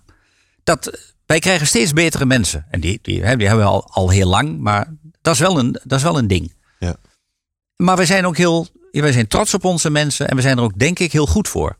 dat, 0.65 1.15
wij 1.27 1.39
krijgen 1.39 1.67
steeds 1.67 1.93
betere 1.93 2.27
mensen. 2.27 2.67
En 2.71 2.81
die, 2.81 2.99
die, 3.03 3.15
die 3.15 3.25
hebben 3.25 3.57
we 3.57 3.63
al, 3.63 3.89
al 3.91 4.11
heel 4.11 4.29
lang, 4.29 4.59
maar 4.59 4.95
dat 5.21 5.35
is 5.35 5.41
wel 5.41 5.59
een, 5.59 5.73
dat 5.73 5.99
is 5.99 6.03
wel 6.03 6.19
een 6.19 6.27
ding. 6.27 6.55
Ja. 6.79 6.97
Maar 7.77 7.97
wij 7.97 8.07
zijn 8.07 8.27
ook 8.27 8.37
heel, 8.37 8.67
wij 8.91 9.13
zijn 9.13 9.27
trots 9.27 9.55
op 9.55 9.65
onze 9.65 9.91
mensen 9.91 10.29
en 10.29 10.37
we 10.37 10.43
zijn 10.43 10.57
er 10.57 10.63
ook 10.63 10.79
denk 10.79 10.99
ik 10.99 11.13
heel 11.13 11.27
goed 11.27 11.49
voor. 11.49 11.79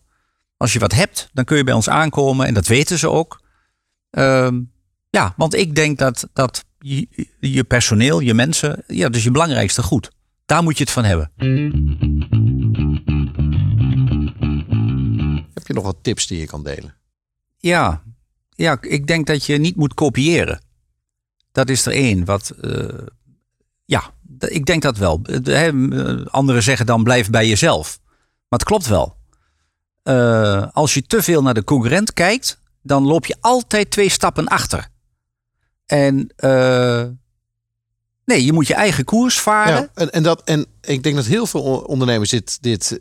Als 0.57 0.73
je 0.73 0.79
wat 0.79 0.93
hebt, 0.93 1.31
dan 1.33 1.45
kun 1.45 1.57
je 1.57 1.65
bij 1.65 1.75
ons 1.75 1.89
aankomen 1.89 2.47
en 2.47 2.55
dat 2.55 2.67
weten 2.67 2.99
ze 2.99 3.11
ook. 3.11 3.41
Ehm, 4.11 4.61
ja, 5.11 5.35
want 5.37 5.55
ik 5.55 5.75
denk 5.75 5.99
dat, 5.99 6.29
dat 6.33 6.65
je, 6.79 7.29
je 7.41 7.65
personeel, 7.65 8.21
je 8.21 8.35
mensen, 8.35 8.85
ja, 8.87 9.07
dat 9.07 9.17
is 9.17 9.25
je 9.25 9.31
belangrijkste 9.31 9.83
goed. 9.83 10.11
Daar 10.47 10.63
moet 10.63 10.79
je 10.79 10.85
het 10.85 10.93
van 10.93 11.05
hebben. 11.05 11.31
Heb 15.55 15.67
je 15.67 15.73
nog 15.73 15.85
wat 15.85 15.97
tips 16.03 16.27
die 16.27 16.39
je 16.39 16.47
kan 16.47 16.63
delen? 16.63 16.97
Ja. 17.57 18.03
Ja, 18.57 18.79
ik 18.81 19.07
denk 19.07 19.27
dat 19.27 19.45
je 19.45 19.59
niet 19.59 19.77
moet 19.77 19.95
kopiëren. 19.95 20.61
Dat 21.53 21.69
is 21.69 21.87
er 21.87 21.93
één. 21.93 22.25
Wat, 22.25 22.53
uh, 22.63 22.89
ja, 23.85 24.11
ik 24.39 24.67
denk 24.67 24.83
dat 24.83 24.97
wel. 24.97 25.21
Anderen 26.31 26.63
zeggen 26.63 26.87
dan 26.87 27.03
blijf 27.03 27.31
bij 27.31 27.49
jezelf. 27.49 27.99
Maar 28.49 28.59
het 28.59 28.65
klopt 28.65 28.87
wel. 28.87 29.17
Als 30.73 30.95
je 30.95 31.03
te 31.03 31.23
veel 31.23 31.43
naar 31.43 31.55
de 31.55 31.65
concurrent 31.65 32.13
kijkt, 32.13 32.61
dan 32.83 33.07
loop 33.07 33.27
je 33.27 33.37
altijd 33.41 33.91
twee 33.91 34.09
stappen 34.09 34.47
achter. 34.47 34.89
En 35.87 36.35
nee, 38.25 38.45
je 38.45 38.53
moet 38.53 38.67
je 38.67 38.75
eigen 38.75 39.05
koers 39.05 39.41
varen. 39.41 39.75
Ja, 39.75 39.89
en, 39.95 40.11
en, 40.11 40.23
dat, 40.23 40.43
en 40.45 40.67
ik 40.81 41.03
denk 41.03 41.15
dat 41.15 41.25
heel 41.25 41.47
veel 41.47 41.63
ondernemers 41.63 42.31
dit, 42.31 42.63
dit 42.63 42.99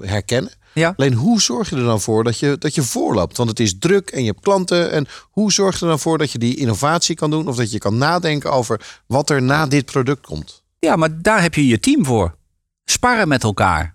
herkennen. 0.00 0.52
Ja. 0.72 0.94
Alleen 0.96 1.14
hoe 1.14 1.40
zorg 1.40 1.70
je 1.70 1.76
er 1.76 1.84
dan 1.84 2.00
voor 2.00 2.24
dat 2.24 2.38
je, 2.38 2.56
dat 2.58 2.74
je 2.74 2.82
voorloopt? 2.82 3.36
Want 3.36 3.48
het 3.48 3.60
is 3.60 3.78
druk 3.78 4.10
en 4.10 4.20
je 4.20 4.30
hebt 4.30 4.40
klanten. 4.40 4.90
En 4.90 5.06
hoe 5.30 5.52
zorg 5.52 5.74
je 5.74 5.84
er 5.84 5.90
dan 5.90 5.98
voor 5.98 6.18
dat 6.18 6.32
je 6.32 6.38
die 6.38 6.56
innovatie 6.56 7.14
kan 7.14 7.30
doen? 7.30 7.48
Of 7.48 7.56
dat 7.56 7.70
je 7.70 7.78
kan 7.78 7.98
nadenken 7.98 8.52
over 8.52 9.00
wat 9.06 9.30
er 9.30 9.42
na 9.42 9.66
dit 9.66 9.84
product 9.84 10.26
komt? 10.26 10.62
Ja, 10.78 10.96
maar 10.96 11.22
daar 11.22 11.42
heb 11.42 11.54
je 11.54 11.66
je 11.66 11.80
team 11.80 12.04
voor. 12.04 12.36
Sparren 12.84 13.28
met 13.28 13.42
elkaar. 13.42 13.94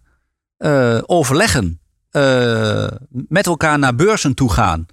Uh, 0.58 1.00
overleggen. 1.06 1.80
Uh, 2.12 2.88
met 3.10 3.46
elkaar 3.46 3.80
naar 3.80 3.96
beurzen 3.96 4.34
toe 4.34 4.52
gaan. 4.52 4.86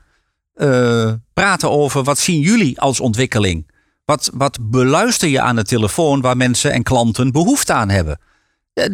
Uh, 0.55 1.13
praten 1.33 1.71
over 1.71 2.03
wat 2.03 2.19
zien 2.19 2.41
jullie 2.41 2.81
als 2.81 3.01
ontwikkeling? 3.01 3.71
Wat, 4.05 4.31
wat 4.35 4.59
beluister 4.71 5.29
je 5.29 5.41
aan 5.41 5.57
de 5.57 5.65
telefoon 5.65 6.21
waar 6.21 6.37
mensen 6.37 6.73
en 6.73 6.83
klanten 6.83 7.33
behoefte 7.33 7.73
aan 7.73 7.89
hebben? 7.89 8.19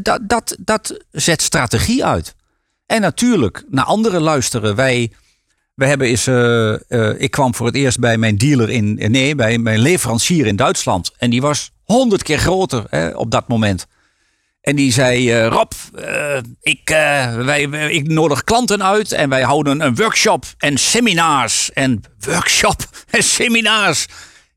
Dat, 0.02 0.20
dat, 0.22 0.56
dat 0.60 0.96
zet 1.10 1.42
strategie 1.42 2.04
uit. 2.04 2.35
En 2.86 3.00
natuurlijk, 3.00 3.64
naar 3.68 3.84
anderen 3.84 4.20
luisteren. 4.22 4.74
Wij, 4.74 5.12
wij 5.74 5.88
hebben 5.88 6.06
eens, 6.06 6.26
uh, 6.26 6.74
uh, 6.88 7.20
ik 7.20 7.30
kwam 7.30 7.54
voor 7.54 7.66
het 7.66 7.74
eerst 7.74 7.98
bij 7.98 8.18
mijn 8.18 8.36
dealer 8.36 8.70
in, 8.70 8.94
nee, 8.94 9.34
bij 9.34 9.58
mijn 9.58 9.78
leverancier 9.78 10.46
in 10.46 10.56
Duitsland. 10.56 11.12
En 11.18 11.30
die 11.30 11.40
was 11.40 11.72
honderd 11.84 12.22
keer 12.22 12.38
groter 12.38 12.84
hè, 12.90 13.08
op 13.08 13.30
dat 13.30 13.48
moment. 13.48 13.86
En 14.60 14.76
die 14.76 14.92
zei: 14.92 15.44
Rob, 15.44 15.72
ik, 16.60 16.80
wij, 17.36 17.62
ik 17.90 18.08
nodig 18.08 18.44
klanten 18.44 18.84
uit 18.84 19.12
en 19.12 19.28
wij 19.28 19.42
houden 19.42 19.80
een 19.80 19.94
workshop 19.94 20.44
en 20.58 20.78
seminars. 20.78 21.72
En 21.72 22.02
workshop 22.20 22.88
en 23.10 23.22
seminars. 23.22 24.06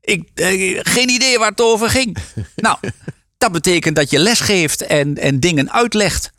Ik, 0.00 0.28
geen 0.82 1.08
idee 1.08 1.38
waar 1.38 1.50
het 1.50 1.60
over 1.60 1.90
ging. 1.90 2.16
nou, 2.56 2.76
dat 3.38 3.52
betekent 3.52 3.96
dat 3.96 4.10
je 4.10 4.18
les 4.18 4.40
geeft 4.40 4.82
en, 4.82 5.16
en 5.18 5.40
dingen 5.40 5.72
uitlegt. 5.72 6.32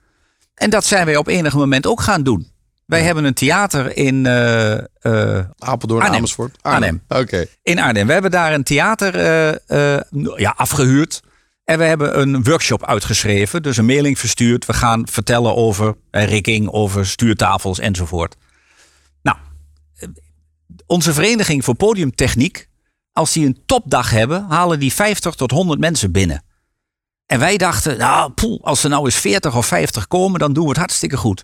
En 0.61 0.69
dat 0.69 0.85
zijn 0.85 1.05
wij 1.05 1.17
op 1.17 1.27
enig 1.27 1.53
moment 1.53 1.87
ook 1.87 2.01
gaan 2.01 2.23
doen. 2.23 2.51
Wij 2.85 2.99
ja. 2.99 3.05
hebben 3.05 3.23
een 3.23 3.33
theater 3.33 3.97
in 3.97 4.25
uh, 4.25 4.71
uh, 5.01 5.39
Apeldoorn, 5.57 6.01
Arnhem. 6.01 6.17
Amersfoort. 6.17 6.57
Arnhem. 6.61 7.01
Oké. 7.07 7.21
Okay. 7.21 7.47
In 7.63 7.79
Arnhem. 7.79 8.07
We 8.07 8.13
hebben 8.13 8.31
daar 8.31 8.53
een 8.53 8.63
theater 8.63 9.15
uh, 9.69 9.99
ja, 10.35 10.53
afgehuurd. 10.57 11.21
En 11.63 11.77
we 11.77 11.83
hebben 11.83 12.19
een 12.19 12.43
workshop 12.43 12.85
uitgeschreven. 12.85 13.63
Dus 13.63 13.77
een 13.77 13.85
mailing 13.85 14.19
verstuurd. 14.19 14.65
We 14.65 14.73
gaan 14.73 15.07
vertellen 15.07 15.55
over 15.55 15.95
rikking, 16.11 16.69
over 16.69 17.05
stuurtafels 17.05 17.79
enzovoort. 17.79 18.35
Nou, 19.21 19.37
onze 20.85 21.13
vereniging 21.13 21.63
voor 21.63 21.75
podiumtechniek. 21.75 22.67
Als 23.13 23.33
die 23.33 23.45
een 23.45 23.61
topdag 23.65 24.09
hebben, 24.09 24.45
halen 24.49 24.79
die 24.79 24.93
50 24.93 25.35
tot 25.35 25.51
100 25.51 25.79
mensen 25.79 26.11
binnen. 26.11 26.43
En 27.31 27.39
wij 27.39 27.57
dachten, 27.57 27.97
nou, 27.97 28.31
poeh, 28.31 28.63
als 28.63 28.83
er 28.83 28.89
nou 28.89 29.05
eens 29.05 29.15
40 29.15 29.55
of 29.55 29.65
50 29.65 30.07
komen, 30.07 30.39
dan 30.39 30.53
doen 30.53 30.63
we 30.63 30.69
het 30.69 30.77
hartstikke 30.77 31.17
goed. 31.17 31.43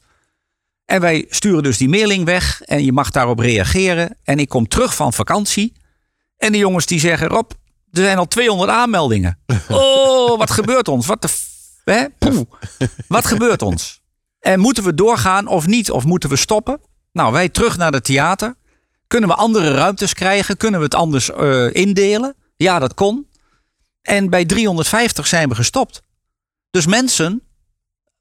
En 0.85 1.01
wij 1.01 1.25
sturen 1.29 1.63
dus 1.63 1.77
die 1.77 1.89
mailing 1.89 2.25
weg 2.25 2.61
en 2.61 2.85
je 2.85 2.91
mag 2.91 3.11
daarop 3.11 3.39
reageren. 3.39 4.17
En 4.23 4.39
ik 4.39 4.49
kom 4.49 4.67
terug 4.67 4.95
van 4.95 5.13
vakantie. 5.13 5.73
En 6.37 6.51
de 6.51 6.57
jongens 6.57 6.85
die 6.85 6.99
zeggen, 6.99 7.27
Rob, 7.27 7.51
er 7.91 8.03
zijn 8.03 8.17
al 8.17 8.27
200 8.27 8.69
aanmeldingen. 8.69 9.39
Oh, 9.69 10.37
wat 10.37 10.51
gebeurt 10.51 10.87
ons? 10.87 11.05
Wat 11.05 11.21
de... 11.21 11.29
Hè? 11.83 12.05
Poeh. 12.17 12.41
Wat 13.07 13.25
gebeurt 13.25 13.61
ons? 13.61 14.01
En 14.39 14.59
moeten 14.59 14.83
we 14.83 14.93
doorgaan 14.93 15.47
of 15.47 15.67
niet? 15.67 15.91
Of 15.91 16.03
moeten 16.03 16.29
we 16.29 16.35
stoppen? 16.35 16.81
Nou, 17.11 17.31
wij 17.31 17.49
terug 17.49 17.77
naar 17.77 17.91
het 17.91 18.03
theater. 18.03 18.55
Kunnen 19.07 19.29
we 19.29 19.35
andere 19.35 19.71
ruimtes 19.71 20.13
krijgen? 20.13 20.57
Kunnen 20.57 20.79
we 20.79 20.85
het 20.85 20.95
anders 20.95 21.29
uh, 21.29 21.73
indelen? 21.73 22.35
Ja, 22.55 22.79
dat 22.79 22.93
kon. 22.93 23.26
En 24.07 24.29
bij 24.29 24.45
350 24.45 25.27
zijn 25.27 25.49
we 25.49 25.55
gestopt. 25.55 26.01
Dus 26.69 26.85
mensen 26.85 27.41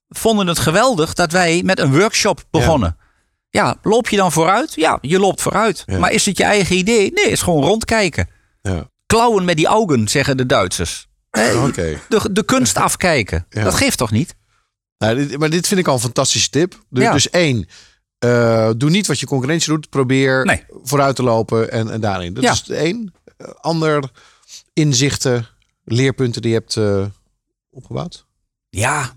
vonden 0.08 0.46
het 0.46 0.58
geweldig 0.58 1.14
dat 1.14 1.32
wij 1.32 1.62
met 1.64 1.78
een 1.78 1.98
workshop 1.98 2.44
begonnen. 2.50 2.96
Ja, 3.50 3.64
ja 3.64 3.76
loop 3.82 4.08
je 4.08 4.16
dan 4.16 4.32
vooruit? 4.32 4.74
Ja, 4.74 4.98
je 5.00 5.18
loopt 5.18 5.42
vooruit. 5.42 5.82
Ja. 5.86 5.98
Maar 5.98 6.12
is 6.12 6.26
het 6.26 6.38
je 6.38 6.44
eigen 6.44 6.76
idee? 6.76 7.12
Nee, 7.12 7.24
het 7.24 7.32
is 7.32 7.42
gewoon 7.42 7.64
rondkijken. 7.64 8.28
Ja. 8.62 8.90
Klauwen 9.06 9.44
met 9.44 9.56
die 9.56 9.68
ogen, 9.68 10.08
zeggen 10.08 10.36
de 10.36 10.46
Duitsers. 10.46 11.06
Okay. 11.64 12.00
De, 12.08 12.28
de 12.32 12.44
kunst 12.44 12.76
afkijken. 12.76 13.46
Dat 13.48 13.74
geeft 13.74 13.98
toch 13.98 14.10
niet? 14.10 14.34
Nou, 14.98 15.16
dit, 15.16 15.38
maar 15.38 15.50
dit 15.50 15.66
vind 15.66 15.80
ik 15.80 15.86
al 15.86 15.94
een 15.94 16.00
fantastische 16.00 16.50
tip. 16.50 16.84
Dus, 16.90 17.10
dus 17.10 17.30
één, 17.30 17.68
uh, 18.24 18.70
doe 18.76 18.90
niet 18.90 19.06
wat 19.06 19.20
je 19.20 19.26
concurrentie 19.26 19.72
doet. 19.72 19.90
Probeer 19.90 20.44
nee. 20.44 20.64
vooruit 20.82 21.16
te 21.16 21.22
lopen 21.22 21.70
en, 21.70 21.90
en 21.90 22.00
daarin. 22.00 22.34
Dat 22.34 22.44
is 22.44 22.68
één. 22.68 23.14
Uh, 23.38 23.48
ander, 23.60 24.10
inzichten, 24.72 25.46
leerpunten 25.86 26.42
die 26.42 26.50
je 26.50 26.56
hebt 26.56 26.76
uh, 26.76 27.06
opgebouwd? 27.70 28.26
Ja, 28.68 29.12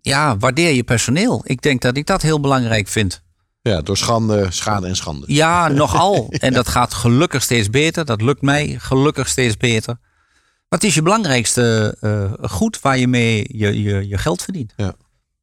ja, 0.00 0.36
waardeer 0.36 0.70
je 0.72 0.84
personeel. 0.84 1.42
Ik 1.44 1.62
denk 1.62 1.82
dat 1.82 1.96
ik 1.96 2.06
dat 2.06 2.22
heel 2.22 2.40
belangrijk 2.40 2.88
vind. 2.88 3.22
Ja, 3.62 3.80
door 3.80 3.96
schande, 3.96 4.46
schade 4.50 4.86
en 4.86 4.96
schande. 4.96 5.24
Ja, 5.32 5.68
nogal. 5.82 6.28
en 6.30 6.52
dat 6.52 6.68
gaat 6.68 6.94
gelukkig 6.94 7.42
steeds 7.42 7.70
beter. 7.70 8.04
Dat 8.04 8.22
lukt 8.22 8.42
mij 8.42 8.76
gelukkig 8.78 9.28
steeds 9.28 9.56
beter. 9.56 9.98
Het 10.68 10.84
is 10.84 10.94
je 10.94 11.02
belangrijkste 11.02 11.96
uh, 12.00 12.48
goed 12.50 12.80
waar 12.80 12.98
je 12.98 13.08
mee 13.08 13.46
je, 13.52 13.82
je, 13.82 14.08
je 14.08 14.18
geld 14.18 14.42
verdient. 14.42 14.72
Ja. 14.76 14.94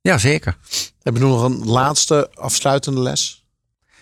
ja, 0.01 0.17
zeker. 0.17 0.57
Heb 1.01 1.13
je 1.13 1.19
nog 1.19 1.43
een 1.43 1.65
laatste 1.65 2.29
afsluitende 2.33 3.01
les? 3.01 3.45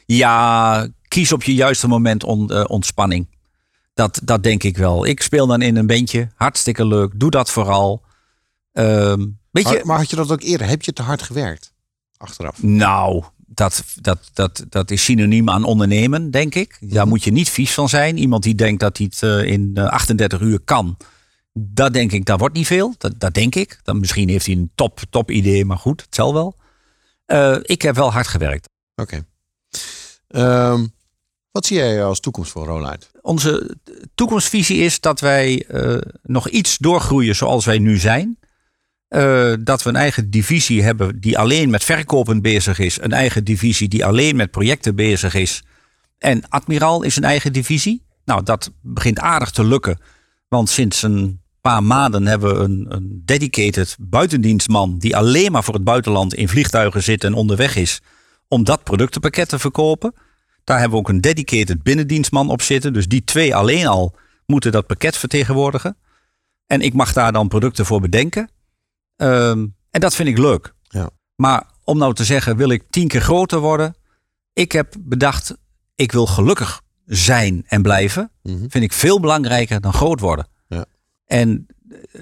Ja, 0.05 0.87
kies 1.07 1.31
op 1.31 1.43
je 1.43 1.53
juiste 1.53 1.87
moment 1.87 2.23
on, 2.23 2.51
uh, 2.51 2.63
ontspanning. 2.67 3.27
Dat, 3.93 4.19
dat 4.23 4.43
denk 4.43 4.63
ik 4.63 4.77
wel. 4.77 5.05
Ik 5.05 5.21
speel 5.21 5.47
dan 5.47 5.61
in 5.61 5.75
een 5.75 5.87
bandje. 5.87 6.29
Hartstikke 6.35 6.85
leuk. 6.85 7.11
Doe 7.15 7.31
dat 7.31 7.49
vooral. 7.49 8.03
Um, 8.73 9.39
weet 9.51 9.63
maar, 9.63 9.73
je, 9.73 9.81
maar 9.83 9.97
had 9.97 10.09
je 10.09 10.15
dat 10.15 10.31
ook 10.31 10.41
eerder? 10.41 10.67
Heb 10.67 10.81
je 10.81 10.93
te 10.93 11.01
hard 11.01 11.21
gewerkt? 11.21 11.73
Achteraf. 12.17 12.63
Nou, 12.63 13.23
dat, 13.37 13.83
dat, 14.01 14.29
dat, 14.33 14.65
dat 14.69 14.91
is 14.91 15.03
synoniem 15.03 15.49
aan 15.49 15.63
ondernemen, 15.63 16.31
denk 16.31 16.55
ik. 16.55 16.77
Daar 16.79 17.07
moet 17.07 17.23
je 17.23 17.31
niet 17.31 17.49
vies 17.49 17.73
van 17.73 17.89
zijn. 17.89 18.17
Iemand 18.17 18.43
die 18.43 18.55
denkt 18.55 18.79
dat 18.79 18.97
hij 18.97 19.05
het 19.09 19.21
uh, 19.21 19.51
in 19.51 19.77
38 19.77 20.41
uur 20.41 20.59
kan. 20.59 20.97
Dat 21.53 21.93
denk 21.93 22.11
ik, 22.11 22.25
dat 22.25 22.39
wordt 22.39 22.55
niet 22.55 22.67
veel. 22.67 22.95
Dat, 22.97 23.19
dat 23.19 23.33
denk 23.33 23.55
ik. 23.55 23.79
Dan 23.83 23.99
misschien 23.99 24.29
heeft 24.29 24.45
hij 24.45 24.55
een 24.55 24.71
top, 24.75 24.99
top 25.09 25.31
idee, 25.31 25.65
maar 25.65 25.77
goed, 25.77 26.01
het 26.01 26.15
zal 26.15 26.33
wel. 26.33 26.55
Uh, 27.27 27.57
ik 27.61 27.81
heb 27.81 27.95
wel 27.95 28.11
hard 28.11 28.27
gewerkt. 28.27 28.69
Oké. 28.95 29.23
Okay. 30.27 30.71
Um, 30.71 30.93
wat 31.53 31.65
zie 31.65 31.77
jij 31.77 32.03
als 32.03 32.19
toekomst 32.19 32.51
voor 32.51 32.65
Rolite? 32.65 33.07
Onze 33.21 33.77
toekomstvisie 34.15 34.77
is 34.77 34.99
dat 34.99 35.19
wij 35.19 35.65
uh, 35.71 35.97
nog 36.23 36.49
iets 36.49 36.77
doorgroeien 36.77 37.35
zoals 37.35 37.65
wij 37.65 37.77
nu 37.77 37.97
zijn. 37.97 38.39
Uh, 39.09 39.53
dat 39.59 39.83
we 39.83 39.89
een 39.89 39.95
eigen 39.95 40.29
divisie 40.29 40.83
hebben 40.83 41.19
die 41.19 41.37
alleen 41.37 41.69
met 41.69 41.83
verkopen 41.83 42.41
bezig 42.41 42.79
is. 42.79 43.01
Een 43.01 43.11
eigen 43.11 43.43
divisie 43.43 43.87
die 43.87 44.05
alleen 44.05 44.35
met 44.35 44.51
projecten 44.51 44.95
bezig 44.95 45.33
is. 45.33 45.63
En 46.17 46.49
Admiraal 46.49 47.03
is 47.03 47.15
een 47.15 47.23
eigen 47.23 47.53
divisie. 47.53 48.05
Nou, 48.25 48.43
dat 48.43 48.71
begint 48.81 49.19
aardig 49.19 49.51
te 49.51 49.65
lukken. 49.65 49.99
Want 50.47 50.69
sinds 50.69 51.01
een 51.01 51.41
paar 51.61 51.83
maanden 51.83 52.27
hebben 52.27 52.57
we 52.57 52.63
een, 52.63 52.85
een 52.89 53.21
dedicated 53.25 53.95
buitendienstman... 53.99 54.97
die 54.97 55.15
alleen 55.15 55.51
maar 55.51 55.63
voor 55.63 55.73
het 55.73 55.83
buitenland 55.83 56.33
in 56.33 56.49
vliegtuigen 56.49 57.03
zit 57.03 57.23
en 57.23 57.33
onderweg 57.33 57.75
is... 57.75 58.01
om 58.47 58.63
dat 58.63 58.83
productenpakket 58.83 59.49
te 59.49 59.59
verkopen. 59.59 60.13
Daar 60.63 60.79
hebben 60.79 60.97
we 60.97 61.03
ook 61.03 61.09
een 61.09 61.21
dedicated 61.21 61.83
binnendienstman 61.83 62.49
op 62.49 62.61
zitten. 62.61 62.93
Dus 62.93 63.07
die 63.07 63.23
twee 63.23 63.55
alleen 63.55 63.87
al 63.87 64.15
moeten 64.45 64.71
dat 64.71 64.87
pakket 64.87 65.17
vertegenwoordigen. 65.17 65.97
En 66.65 66.81
ik 66.81 66.93
mag 66.93 67.13
daar 67.13 67.31
dan 67.31 67.47
producten 67.47 67.85
voor 67.85 68.01
bedenken. 68.01 68.49
Um, 69.17 69.75
en 69.89 69.99
dat 69.99 70.15
vind 70.15 70.29
ik 70.29 70.37
leuk. 70.37 70.73
Ja. 70.83 71.09
Maar 71.35 71.65
om 71.83 71.97
nou 71.97 72.13
te 72.13 72.23
zeggen, 72.23 72.57
wil 72.57 72.69
ik 72.69 72.83
tien 72.89 73.07
keer 73.07 73.21
groter 73.21 73.59
worden? 73.59 73.95
Ik 74.53 74.71
heb 74.71 74.95
bedacht, 74.99 75.55
ik 75.95 76.11
wil 76.11 76.25
gelukkig 76.25 76.81
zijn 77.05 77.63
en 77.67 77.81
blijven. 77.81 78.31
Mhm. 78.43 78.65
Vind 78.67 78.83
ik 78.83 78.93
veel 78.93 79.19
belangrijker 79.19 79.81
dan 79.81 79.93
groot 79.93 80.19
worden. 80.19 80.47
Ja. 80.67 80.85
En 81.25 81.65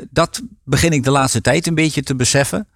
dat 0.09 0.41
begin 0.63 0.91
ik 0.91 1.03
de 1.03 1.11
laatste 1.11 1.41
tijd 1.41 1.67
een 1.67 1.75
beetje 1.75 2.03
te 2.03 2.15
beseffen. 2.15 2.67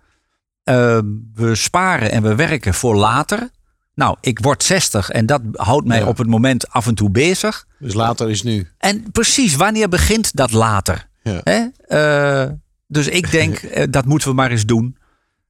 Uh, 0.63 0.99
we 1.34 1.56
sparen 1.56 2.12
en 2.12 2.23
we 2.23 2.36
werken 2.36 2.73
voor 2.73 2.95
later. 2.95 3.49
Nou, 3.95 4.17
ik 4.21 4.39
word 4.39 4.63
60 4.63 5.10
en 5.10 5.25
dat 5.25 5.41
houdt 5.53 5.88
mij 5.88 5.99
Ja. 5.99 6.05
op 6.08 6.17
het 6.17 6.27
moment 6.27 6.69
af 6.69 6.88
en 6.88 6.95
toe 6.95 7.10
bezig. 7.10 7.65
Dus 7.79 7.93
later 7.93 8.29
is 8.29 8.43
nu. 8.43 8.67
En 8.77 9.12
precies, 9.12 9.55
wanneer 9.55 9.89
begint 9.89 10.36
dat 10.36 10.51
later? 10.51 11.08
Ja. 11.23 11.41
Hè? 11.43 11.65
Eh, 11.88 12.51
dus 12.88 13.08
ik 13.08 13.31
denk, 13.31 13.55
eh, 13.63 13.84
dat 13.89 14.05
moeten 14.05 14.27
we 14.27 14.34
maar 14.34 14.51
eens 14.51 14.65
doen. 14.65 14.97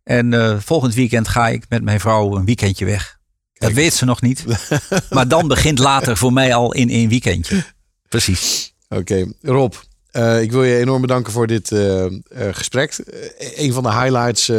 En 0.03 0.33
eh, 0.33 0.57
volgend 0.59 0.93
weekend 0.93 1.27
ga 1.27 1.47
ik 1.47 1.65
met 1.69 1.83
mijn 1.83 1.99
vrouw 1.99 2.35
een 2.35 2.45
weekendje 2.45 2.85
weg. 2.85 3.17
Dat 3.53 3.71
weet 3.71 3.93
ze 3.93 4.05
nog 4.05 4.21
niet. 4.21 4.45
maar 5.09 5.27
dan 5.27 5.47
begint 5.47 5.79
later 5.79 6.17
voor 6.17 6.33
mij 6.33 6.53
al 6.53 6.73
in 6.73 6.89
één 6.89 7.09
weekendje. 7.09 7.63
Precies. 8.09 8.73
Oké, 8.89 9.31
Rob. 9.41 9.73
Ik 10.41 10.51
wil 10.51 10.63
je 10.63 10.77
enorm 10.77 11.01
bedanken 11.01 11.33
voor 11.33 11.47
dit 11.47 11.71
gesprek. 12.51 12.97
een 13.55 13.73
van 13.73 13.83
de 13.83 13.91
highlights 13.91 14.51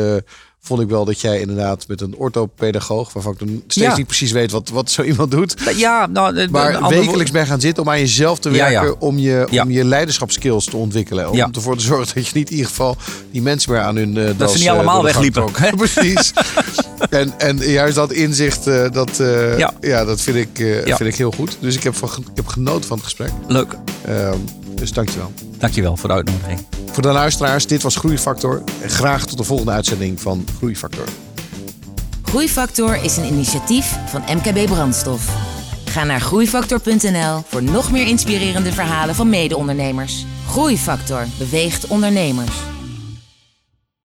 vond 0.66 0.81
ik 0.81 0.88
wel 0.88 1.05
dat 1.05 1.20
jij 1.20 1.40
inderdaad 1.40 1.88
met 1.88 2.00
een 2.00 2.14
orthopedagoog, 2.16 3.12
waarvan 3.12 3.33
ik 3.33 3.38
dan 3.38 3.62
steeds 3.66 3.87
Ja. 3.87 3.96
niet 3.96 4.07
precies 4.07 4.33
weet 4.33 4.50
wat, 4.50 4.68
wat 4.68 4.90
zo 4.90 5.02
iemand 5.02 5.31
doet, 5.31 5.55
Ja, 5.76 6.07
nou, 6.07 6.50
maar 6.50 6.88
wekelijks 6.88 7.31
bij 7.31 7.46
gaan 7.46 7.61
zitten 7.61 7.83
om 7.83 7.88
aan 7.90 7.98
jezelf 7.98 8.38
te 8.38 8.50
Ja, 8.50 8.68
ja. 8.68 8.81
werken, 8.81 9.00
om 9.00 9.18
je, 9.18 9.61
om 9.62 9.70
je 9.70 9.85
leiderschapskills 9.85 10.64
te 10.64 10.76
ontwikkelen. 10.76 11.31
Om 11.31 11.38
ervoor 11.52 11.76
te 11.76 11.85
zorgen 11.85 12.14
dat 12.14 12.26
je 12.26 12.33
niet 12.35 12.48
in 12.50 12.57
ieder 12.57 12.70
geval 12.70 12.96
die 13.31 13.42
mensen 13.42 13.70
weer 13.70 13.81
aan 13.81 13.96
hun 13.96 14.16
uh, 14.16 14.31
Dat 14.37 14.50
ze 14.52 14.59
niet 14.59 14.68
allemaal 14.68 15.02
wegliepen. 15.02 15.44
Precies. 15.76 16.33
en, 17.11 17.33
en 17.38 17.57
juist 17.59 17.94
dat 17.94 18.12
inzicht, 18.12 18.66
eh, 18.66 18.90
dat, 18.92 19.20
eh, 19.20 19.59
ja. 19.81 20.05
Dat 20.05 20.20
vind 20.20 20.37
ik, 20.37 20.59
eh, 20.59 20.96
vind 20.96 21.09
ik 21.12 21.16
heel 21.16 21.31
goed. 21.33 21.57
Dus 21.61 21.76
ik 21.76 21.83
heb, 21.83 21.94
van, 21.94 22.09
ik 22.18 22.37
heb 22.37 22.46
genoten 22.46 22.85
van 22.88 22.96
het 22.96 23.05
gesprek. 23.05 23.31
Leuk. 23.46 23.74
Ehm, 24.05 24.38
dus 24.77 24.93
dankjewel. 24.93 25.33
Dankjewel 25.59 25.97
voor 25.97 26.09
de 26.09 26.15
uitnodiging. 26.15 26.67
Voor 26.93 27.03
de 27.03 27.09
luisteraars, 27.09 27.67
dit 27.67 27.83
was 27.83 27.97
Groeifactor. 27.97 28.62
En 28.83 28.91
graag 28.91 29.27
tot 29.27 29.39
de 29.39 29.45
volgende 29.45 29.73
uitzending 29.73 30.21
van 30.21 30.45
Groeifactor. 30.57 31.05
Groeifactor 32.23 33.03
is 33.03 33.17
een 33.17 33.27
initiatief 33.27 33.97
van 34.07 34.23
MKB 34.37 34.67
Brandstof. 34.67 35.37
Ga 35.85 36.05
naar 36.05 36.21
groeifactor.nl 36.21 37.43
voor 37.47 37.62
nog 37.62 37.91
meer 37.91 38.07
inspirerende 38.07 38.73
verhalen 38.73 39.15
van 39.15 39.29
mede-ondernemers. 39.29 40.27
Groeifactor 40.49 41.27
beweegt 41.39 41.87
ondernemers. 41.87 42.57